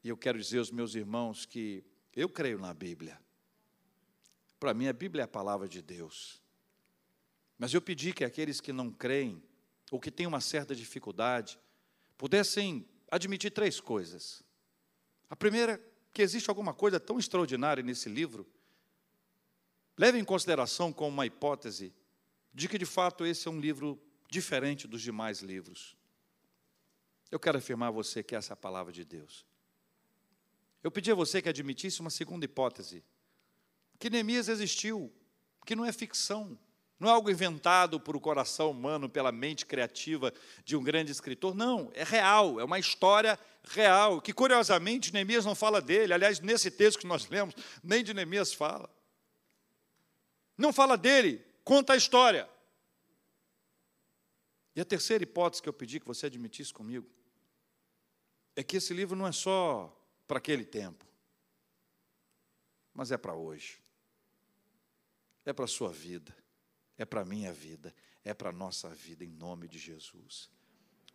E 0.03 0.09
eu 0.09 0.16
quero 0.16 0.38
dizer 0.38 0.59
aos 0.59 0.70
meus 0.70 0.94
irmãos 0.94 1.44
que 1.44 1.85
eu 2.14 2.29
creio 2.29 2.59
na 2.59 2.73
Bíblia. 2.73 3.20
Para 4.59 4.73
mim, 4.73 4.87
a 4.87 4.92
Bíblia 4.92 5.23
é 5.23 5.25
a 5.25 5.29
palavra 5.29 5.68
de 5.68 5.83
Deus. 5.83 6.40
Mas 7.59 7.75
eu 7.75 7.83
pedi 7.83 8.12
que 8.12 8.25
aqueles 8.25 8.61
que 8.61 8.73
não 8.73 8.90
creem, 8.90 9.42
ou 9.90 10.01
que 10.01 10.11
têm 10.11 10.27
uma 10.27 10.40
certa 10.40 10.75
dificuldade, 10.75 11.59
pudessem 12.16 12.88
admitir 13.11 13.51
três 13.51 13.81
coisas. 13.81 14.42
A 15.29 15.37
primeira 15.37 15.79
que 16.12 16.23
existe 16.23 16.49
alguma 16.51 16.75
coisa 16.75 16.99
tão 16.99 17.18
extraordinária 17.18 17.83
nesse 17.83 18.09
livro, 18.09 18.46
leve 19.96 20.18
em 20.18 20.25
consideração 20.25 20.92
como 20.92 21.11
uma 21.11 21.27
hipótese 21.27 21.94
de 22.53 22.68
que 22.68 22.79
de 22.79 22.87
fato 22.87 23.25
esse 23.25 23.46
é 23.46 23.51
um 23.51 23.61
livro 23.61 24.01
diferente 24.29 24.88
dos 24.88 25.03
demais 25.03 25.40
livros. 25.40 25.96
Eu 27.31 27.38
quero 27.38 27.59
afirmar 27.59 27.88
a 27.88 27.92
você 27.92 28.23
que 28.23 28.35
essa 28.35 28.53
é 28.53 28.55
a 28.55 28.57
palavra 28.57 28.92
de 28.92 29.05
Deus. 29.05 29.46
Eu 30.83 30.90
pedi 30.90 31.12
a 31.12 31.14
você 31.14 31.40
que 31.40 31.49
admitisse 31.49 32.01
uma 32.01 32.11
segunda 32.11 32.44
hipótese, 32.44 33.05
que 33.99 34.11
Neemias 34.11 34.49
existiu, 34.49 35.12
que 35.64 35.77
não 35.77 35.85
é 35.85 35.92
ficção, 35.92 36.58
não 37.01 37.09
é 37.09 37.13
algo 37.13 37.31
inventado 37.31 37.98
por 37.98 38.15
o 38.15 38.21
coração 38.21 38.71
humano, 38.71 39.09
pela 39.09 39.33
mente 39.33 39.65
criativa 39.65 40.35
de 40.63 40.77
um 40.77 40.83
grande 40.83 41.11
escritor. 41.11 41.55
Não, 41.55 41.90
é 41.94 42.05
real, 42.05 42.61
é 42.61 42.65
uma 42.65 42.79
história 42.79 43.40
real, 43.65 44.21
que 44.21 44.35
curiosamente 44.35 45.11
Neemias 45.11 45.46
não 45.46 45.55
fala 45.55 45.81
dele. 45.81 46.13
Aliás, 46.13 46.40
nesse 46.40 46.71
texto 46.71 46.98
que 46.98 47.07
nós 47.07 47.27
lemos, 47.27 47.55
nem 47.83 48.05
de 48.05 48.13
Neemias 48.13 48.53
fala. 48.53 48.88
Não 50.59 50.75
fala 50.75 50.98
dele, 50.98 51.42
conta 51.65 51.94
a 51.94 51.96
história. 51.96 52.46
E 54.77 54.81
a 54.83 54.85
terceira 54.85 55.25
hipótese 55.25 55.63
que 55.63 55.71
eu 55.71 55.73
pedi 55.73 55.98
que 56.01 56.07
você 56.07 56.27
admitisse 56.27 56.73
comigo 56.73 57.09
é 58.55 58.63
que 58.63 58.77
esse 58.77 58.92
livro 58.92 59.17
não 59.17 59.27
é 59.27 59.33
só 59.33 59.90
para 60.29 60.37
aquele 60.37 60.67
tempo, 60.67 61.07
mas 62.92 63.11
é 63.11 63.17
para 63.17 63.35
hoje, 63.35 63.81
é 65.46 65.53
para 65.55 65.65
a 65.65 65.69
sua 65.69 65.90
vida 65.90 66.39
é 67.01 67.07
para 67.07 67.23
a 67.23 67.25
minha 67.25 67.51
vida, 67.51 67.94
é 68.23 68.35
para 68.35 68.51
a 68.51 68.53
nossa 68.53 68.90
vida, 68.90 69.25
em 69.25 69.33
nome 69.33 69.67
de 69.67 69.79
Jesus. 69.79 70.51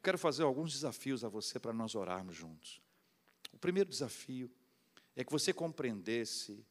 quero 0.02 0.18
fazer 0.18 0.42
alguns 0.42 0.74
desafios 0.74 1.24
a 1.24 1.30
você 1.30 1.60
para 1.60 1.72
nós 1.72 1.94
orarmos 1.94 2.36
juntos. 2.36 2.82
O 3.54 3.58
primeiro 3.60 3.88
desafio 3.88 4.52
é 5.16 5.24
que 5.24 5.32
você 5.32 5.54
compreendesse 5.54 6.66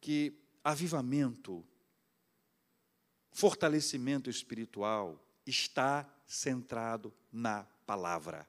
que 0.00 0.40
avivamento, 0.62 1.66
fortalecimento 3.32 4.30
espiritual 4.30 5.20
está 5.44 6.08
centrado 6.24 7.12
na 7.32 7.64
palavra. 7.84 8.48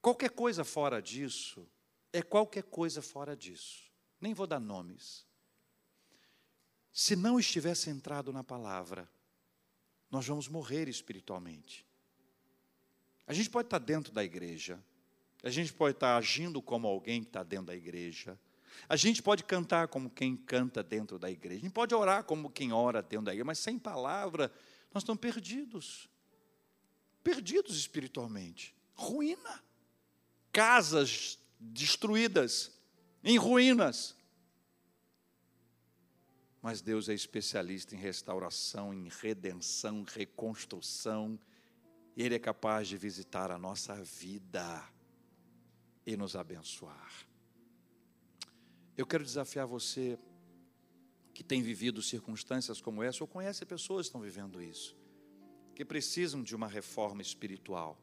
Qualquer 0.00 0.30
coisa 0.30 0.64
fora 0.64 1.02
disso 1.02 1.68
é 2.12 2.22
qualquer 2.22 2.62
coisa 2.62 3.02
fora 3.02 3.36
disso. 3.36 3.90
Nem 4.20 4.32
vou 4.32 4.46
dar 4.46 4.60
nomes. 4.60 5.26
Se 6.92 7.14
não 7.14 7.38
estiver 7.38 7.74
centrado 7.74 8.32
na 8.32 8.42
palavra, 8.42 9.08
nós 10.10 10.26
vamos 10.26 10.48
morrer 10.48 10.88
espiritualmente. 10.88 11.86
A 13.26 13.32
gente 13.32 13.48
pode 13.48 13.66
estar 13.66 13.78
dentro 13.78 14.12
da 14.12 14.24
igreja, 14.24 14.82
a 15.42 15.50
gente 15.50 15.72
pode 15.72 15.96
estar 15.96 16.16
agindo 16.16 16.60
como 16.60 16.88
alguém 16.88 17.22
que 17.22 17.28
está 17.28 17.42
dentro 17.42 17.66
da 17.66 17.76
igreja, 17.76 18.38
a 18.88 18.96
gente 18.96 19.22
pode 19.22 19.44
cantar 19.44 19.88
como 19.88 20.10
quem 20.10 20.36
canta 20.36 20.82
dentro 20.82 21.18
da 21.18 21.30
igreja, 21.30 21.60
a 21.60 21.62
gente 21.62 21.72
pode 21.72 21.94
orar 21.94 22.24
como 22.24 22.50
quem 22.50 22.72
ora 22.72 23.02
dentro 23.02 23.26
da 23.26 23.32
igreja, 23.32 23.44
mas 23.44 23.58
sem 23.58 23.78
palavra, 23.78 24.52
nós 24.92 25.02
estamos 25.02 25.20
perdidos. 25.20 26.08
Perdidos 27.22 27.76
espiritualmente. 27.76 28.74
Ruína. 28.94 29.62
Casas 30.50 31.38
destruídas, 31.58 32.72
em 33.22 33.36
ruínas. 33.36 34.16
Mas 36.62 36.80
Deus 36.82 37.08
é 37.08 37.14
especialista 37.14 37.94
em 37.94 37.98
restauração, 37.98 38.92
em 38.92 39.08
redenção, 39.08 40.04
reconstrução. 40.06 41.38
Ele 42.16 42.34
é 42.34 42.38
capaz 42.38 42.88
de 42.88 42.96
visitar 42.96 43.50
a 43.50 43.58
nossa 43.58 43.94
vida 44.02 44.86
e 46.06 46.16
nos 46.16 46.36
abençoar. 46.36 47.26
Eu 48.96 49.06
quero 49.06 49.24
desafiar 49.24 49.66
você 49.66 50.18
que 51.32 51.42
tem 51.42 51.62
vivido 51.62 52.02
circunstâncias 52.02 52.82
como 52.82 53.02
essa, 53.02 53.24
ou 53.24 53.28
conhece 53.28 53.64
pessoas 53.64 54.06
que 54.06 54.08
estão 54.08 54.20
vivendo 54.20 54.60
isso, 54.60 54.94
que 55.74 55.84
precisam 55.84 56.42
de 56.42 56.54
uma 56.54 56.68
reforma 56.68 57.22
espiritual, 57.22 57.98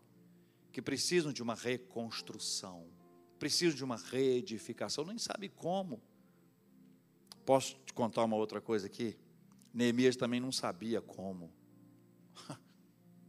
que 0.71 0.81
precisam 0.81 1.31
de 1.31 1.43
uma 1.43 1.53
reconstrução, 1.53 2.89
precisam 3.37 3.75
de 3.75 3.83
uma 3.83 3.97
reedificação, 3.97 5.05
nem 5.05 5.19
sabe 5.19 5.49
como. 5.49 6.01
Posso 7.47 7.77
te 7.85 7.93
contar 7.93 8.25
uma 8.25 8.35
outra 8.35 8.59
coisa 8.59 8.87
aqui? 8.87 9.17
Neemias 9.73 10.17
também 10.17 10.37
não 10.37 10.51
sabia 10.51 10.99
como. 10.99 11.49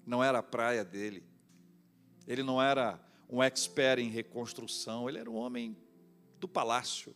Não 0.04 0.24
era 0.24 0.40
a 0.40 0.42
praia 0.42 0.84
dele. 0.84 1.22
Ele 2.26 2.42
não 2.42 2.60
era 2.60 2.98
um 3.28 3.40
expert 3.40 4.00
em 4.00 4.08
reconstrução, 4.08 5.08
ele 5.08 5.18
era 5.18 5.30
um 5.30 5.36
homem 5.36 5.76
do 6.40 6.48
palácio. 6.48 7.14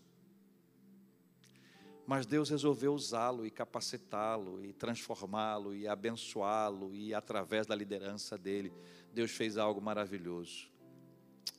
Mas 2.07 2.24
Deus 2.24 2.50
resolveu 2.50 2.94
usá-lo 2.94 3.44
e 3.44 3.50
capacitá-lo 3.50 4.64
e 4.64 4.72
transformá-lo 4.72 5.74
e 5.74 5.88
abençoá-lo 5.88 6.94
e 6.94 7.12
através 7.12 7.66
da 7.66 7.74
liderança 7.74 8.38
dele, 8.38 8.72
Deus 9.12 9.32
fez 9.32 9.57
algo 9.57 9.80
maravilhoso. 9.80 10.70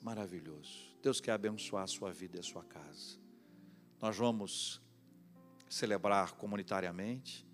Maravilhoso. 0.02 0.96
Deus 1.02 1.20
quer 1.20 1.34
abençoar 1.34 1.84
a 1.84 1.88
sua 1.88 2.14
vida 2.14 2.38
e 2.38 2.40
a 2.40 2.44
sua 2.44 2.64
casa. 2.64 3.18
Nós 4.00 4.16
vamos 4.16 4.83
celebrar 5.74 6.34
comunitariamente, 6.34 7.46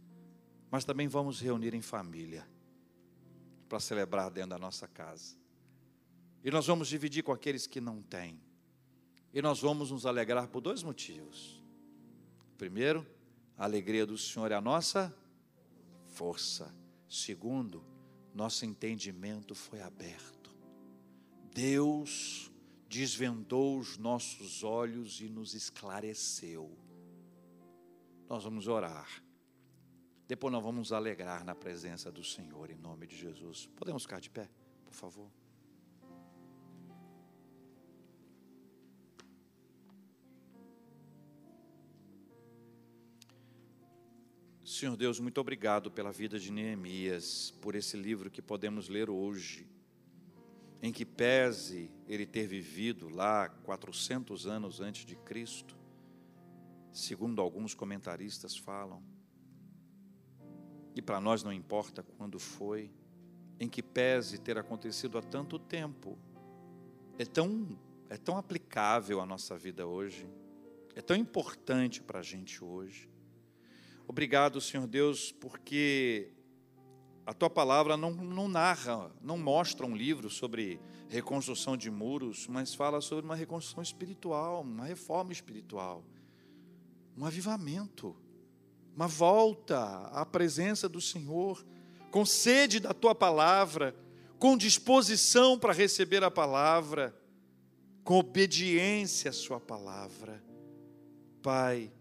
mas 0.69 0.83
também 0.83 1.07
vamos 1.07 1.39
reunir 1.39 1.73
em 1.73 1.81
família 1.81 2.45
para 3.67 3.79
celebrar 3.79 4.29
dentro 4.29 4.51
da 4.51 4.57
nossa 4.57 4.87
casa. 4.87 5.37
E 6.43 6.51
nós 6.51 6.67
vamos 6.67 6.87
dividir 6.87 7.23
com 7.23 7.31
aqueles 7.31 7.65
que 7.65 7.79
não 7.79 8.01
têm. 8.01 8.39
E 9.33 9.41
nós 9.41 9.61
vamos 9.61 9.91
nos 9.91 10.05
alegrar 10.05 10.47
por 10.47 10.61
dois 10.61 10.83
motivos. 10.83 11.63
Primeiro, 12.57 13.05
a 13.57 13.63
alegria 13.63 14.05
do 14.05 14.17
Senhor 14.17 14.51
é 14.51 14.55
a 14.55 14.61
nossa 14.61 15.15
força. 16.07 16.73
Segundo, 17.07 17.85
nosso 18.33 18.65
entendimento 18.65 19.55
foi 19.55 19.81
aberto. 19.81 20.49
Deus 21.53 22.51
desvendou 22.87 23.77
os 23.77 23.97
nossos 23.97 24.63
olhos 24.63 25.21
e 25.21 25.29
nos 25.29 25.53
esclareceu. 25.53 26.88
Nós 28.29 28.43
vamos 28.43 28.67
orar. 28.67 29.09
Depois 30.27 30.53
nós 30.53 30.63
vamos 30.63 30.93
alegrar 30.93 31.43
na 31.43 31.55
presença 31.55 32.11
do 32.11 32.23
Senhor, 32.23 32.69
em 32.69 32.77
nome 32.77 33.07
de 33.07 33.17
Jesus. 33.17 33.67
Podemos 33.75 34.03
ficar 34.03 34.21
de 34.21 34.29
pé, 34.29 34.47
por 34.85 34.93
favor? 34.93 35.31
Senhor 44.63 44.95
Deus, 44.95 45.19
muito 45.19 45.41
obrigado 45.41 45.89
pela 45.89 46.11
vida 46.11 46.37
de 46.37 46.51
Neemias, 46.51 47.49
por 47.59 47.73
esse 47.73 47.97
livro 47.97 48.29
que 48.29 48.43
podemos 48.43 48.87
ler 48.87 49.09
hoje, 49.09 49.67
em 50.83 50.91
que 50.91 51.03
pese 51.03 51.89
ele 52.07 52.27
ter 52.27 52.45
vivido 52.45 53.09
lá 53.09 53.49
400 53.49 54.45
anos 54.45 54.79
antes 54.79 55.03
de 55.07 55.15
Cristo, 55.15 55.78
segundo 56.91 57.41
alguns 57.41 57.73
comentaristas 57.73 58.57
falam, 58.57 59.03
e 60.95 61.01
para 61.01 61.21
nós 61.21 61.43
não 61.43 61.53
importa 61.53 62.03
quando 62.03 62.39
foi, 62.39 62.91
em 63.59 63.67
que 63.67 63.83
pese 63.83 64.39
ter 64.39 64.57
acontecido 64.57 65.17
há 65.17 65.21
tanto 65.21 65.59
tempo, 65.59 66.17
é 67.17 67.25
tão, 67.25 67.77
é 68.09 68.17
tão 68.17 68.37
aplicável 68.37 69.21
à 69.21 69.25
nossa 69.25 69.57
vida 69.57 69.85
hoje, 69.85 70.29
é 70.95 71.01
tão 71.01 71.15
importante 71.15 72.01
para 72.01 72.19
a 72.19 72.23
gente 72.23 72.63
hoje. 72.63 73.09
Obrigado, 74.07 74.59
Senhor 74.59 74.87
Deus, 74.87 75.31
porque 75.31 76.33
a 77.25 77.33
tua 77.33 77.49
palavra 77.49 77.95
não, 77.95 78.11
não 78.11 78.47
narra, 78.47 79.11
não 79.21 79.37
mostra 79.37 79.85
um 79.85 79.95
livro 79.95 80.29
sobre 80.29 80.81
reconstrução 81.07 81.77
de 81.77 81.91
muros, 81.91 82.47
mas 82.47 82.73
fala 82.73 83.01
sobre 83.01 83.23
uma 83.23 83.35
reconstrução 83.35 83.83
espiritual, 83.83 84.61
uma 84.61 84.85
reforma 84.85 85.31
espiritual, 85.31 86.03
um 87.19 87.25
avivamento, 87.25 88.15
uma 88.95 89.07
volta 89.07 90.07
à 90.07 90.25
presença 90.25 90.87
do 90.87 91.01
Senhor, 91.01 91.65
com 92.09 92.25
sede 92.25 92.79
da 92.79 92.93
tua 92.93 93.13
palavra, 93.13 93.93
com 94.39 94.57
disposição 94.57 95.59
para 95.59 95.73
receber 95.73 96.23
a 96.23 96.31
palavra, 96.31 97.13
com 98.05 98.19
obediência 98.19 99.31
à 99.31 99.33
Sua 99.33 99.59
palavra. 99.59 100.41
Pai, 101.43 101.91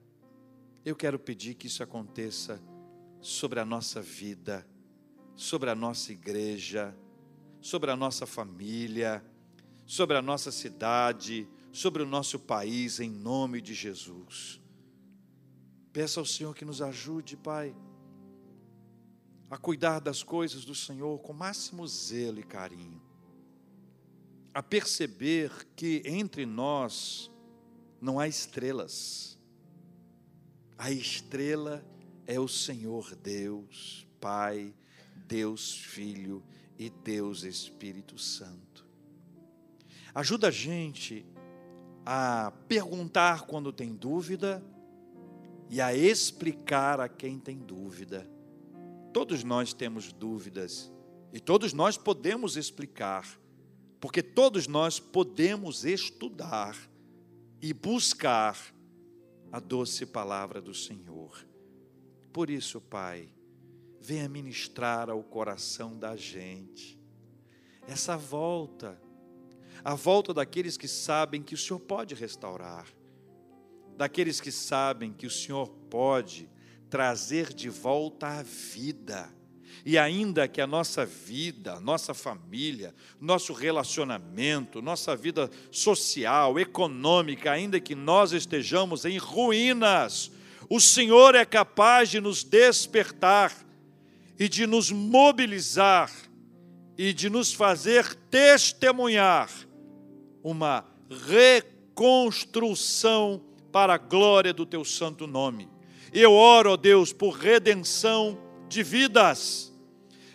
eu 0.84 0.94
quero 0.94 1.18
pedir 1.18 1.54
que 1.54 1.66
isso 1.66 1.82
aconteça 1.82 2.62
sobre 3.20 3.58
a 3.58 3.64
nossa 3.64 4.00
vida, 4.00 4.64
sobre 5.34 5.68
a 5.68 5.74
nossa 5.74 6.12
igreja, 6.12 6.96
sobre 7.60 7.90
a 7.90 7.96
nossa 7.96 8.24
família, 8.24 9.24
sobre 9.84 10.16
a 10.16 10.22
nossa 10.22 10.52
cidade, 10.52 11.48
sobre 11.72 12.04
o 12.04 12.06
nosso 12.06 12.38
país, 12.38 13.00
em 13.00 13.10
nome 13.10 13.60
de 13.60 13.74
Jesus. 13.74 14.60
Peça 15.98 16.20
ao 16.20 16.24
Senhor 16.26 16.54
que 16.54 16.64
nos 16.64 16.80
ajude, 16.80 17.36
Pai, 17.36 17.74
a 19.50 19.58
cuidar 19.58 19.98
das 19.98 20.22
coisas 20.22 20.64
do 20.64 20.72
Senhor 20.72 21.18
com 21.18 21.32
máximo 21.32 21.84
zelo 21.88 22.38
e 22.38 22.44
carinho, 22.44 23.02
a 24.54 24.62
perceber 24.62 25.50
que 25.74 26.00
entre 26.06 26.46
nós 26.46 27.28
não 28.00 28.20
há 28.20 28.28
estrelas, 28.28 29.36
a 30.78 30.88
estrela 30.92 31.84
é 32.28 32.38
o 32.38 32.46
Senhor 32.46 33.16
Deus, 33.16 34.06
Pai, 34.20 34.72
Deus 35.26 35.78
Filho 35.78 36.44
e 36.78 36.88
Deus 36.88 37.42
Espírito 37.42 38.16
Santo. 38.16 38.86
Ajuda 40.14 40.46
a 40.46 40.52
gente 40.52 41.26
a 42.06 42.52
perguntar 42.68 43.46
quando 43.46 43.72
tem 43.72 43.96
dúvida 43.96 44.62
e 45.70 45.80
a 45.80 45.94
explicar 45.94 47.00
a 47.00 47.08
quem 47.08 47.38
tem 47.38 47.58
dúvida. 47.58 48.28
Todos 49.12 49.44
nós 49.44 49.72
temos 49.72 50.12
dúvidas 50.12 50.90
e 51.32 51.40
todos 51.40 51.72
nós 51.72 51.96
podemos 51.96 52.56
explicar, 52.56 53.38
porque 54.00 54.22
todos 54.22 54.66
nós 54.66 54.98
podemos 54.98 55.84
estudar 55.84 56.76
e 57.60 57.72
buscar 57.72 58.56
a 59.50 59.58
doce 59.58 60.06
palavra 60.06 60.60
do 60.60 60.74
Senhor. 60.74 61.46
Por 62.32 62.50
isso, 62.50 62.80
Pai, 62.80 63.28
venha 64.00 64.28
ministrar 64.28 65.10
ao 65.10 65.22
coração 65.22 65.98
da 65.98 66.16
gente 66.16 66.98
essa 67.86 68.16
volta, 68.16 69.00
a 69.82 69.94
volta 69.94 70.34
daqueles 70.34 70.76
que 70.76 70.86
sabem 70.86 71.42
que 71.42 71.54
o 71.54 71.58
Senhor 71.58 71.80
pode 71.80 72.14
restaurar, 72.14 72.86
daqueles 73.98 74.40
que 74.40 74.52
sabem 74.52 75.12
que 75.12 75.26
o 75.26 75.30
Senhor 75.30 75.68
pode 75.90 76.48
trazer 76.88 77.52
de 77.52 77.68
volta 77.68 78.28
a 78.28 78.44
vida, 78.44 79.28
E 79.84 79.96
ainda 79.96 80.48
que 80.48 80.60
a 80.60 80.66
nossa 80.66 81.06
vida, 81.06 81.78
nossa 81.80 82.12
família, 82.12 82.92
nosso 83.20 83.52
relacionamento, 83.52 84.82
nossa 84.82 85.14
vida 85.14 85.48
social, 85.70 86.58
econômica, 86.58 87.52
ainda 87.52 87.78
que 87.78 87.94
nós 87.94 88.32
estejamos 88.32 89.04
em 89.04 89.18
ruínas, 89.18 90.32
o 90.68 90.80
Senhor 90.80 91.36
é 91.36 91.44
capaz 91.44 92.08
de 92.08 92.20
nos 92.20 92.42
despertar 92.42 93.52
e 94.38 94.48
de 94.48 94.66
nos 94.66 94.90
mobilizar 94.90 96.10
e 96.96 97.12
de 97.12 97.30
nos 97.30 97.52
fazer 97.52 98.16
testemunhar 98.28 99.48
uma 100.42 100.84
reconstrução 101.28 103.47
para 103.78 103.94
a 103.94 103.98
glória 103.98 104.52
do 104.52 104.66
teu 104.66 104.84
santo 104.84 105.24
nome. 105.24 105.68
Eu 106.12 106.32
oro, 106.32 106.72
ó 106.72 106.76
Deus, 106.76 107.12
por 107.12 107.30
redenção 107.34 108.36
de 108.68 108.82
vidas, 108.82 109.72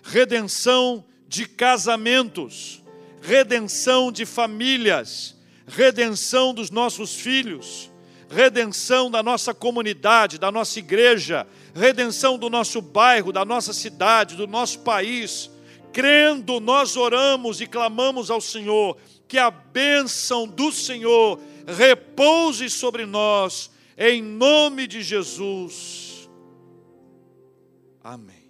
redenção 0.02 1.04
de 1.28 1.46
casamentos, 1.46 2.82
redenção 3.22 4.14
de 4.14 4.26
famílias, 4.26 5.36
redenção 5.68 6.54
dos 6.54 6.72
nossos 6.72 7.16
filhos, 7.16 7.92
redenção 8.30 9.12
da 9.12 9.22
nossa 9.22 9.54
comunidade, 9.54 10.38
da 10.38 10.50
nossa 10.50 10.80
igreja, 10.80 11.46
redenção 11.76 12.38
do 12.38 12.50
nosso 12.50 12.82
bairro, 12.82 13.34
da 13.34 13.44
nossa 13.44 13.74
cidade, 13.74 14.38
do 14.38 14.48
nosso 14.48 14.80
país. 14.80 15.52
Crendo, 15.92 16.62
nós 16.62 16.96
oramos 16.96 17.60
e 17.60 17.68
clamamos 17.68 18.32
ao 18.32 18.40
Senhor 18.40 18.96
que 19.28 19.38
a 19.38 19.52
bênção 19.52 20.48
do 20.48 20.72
Senhor 20.72 21.42
repouse 21.68 22.70
sobre 22.70 23.06
nós, 23.06 23.72
em 23.98 24.22
nome 24.22 24.88
de 24.88 25.02
Jesus. 25.02 26.30
Amém. 28.04 28.43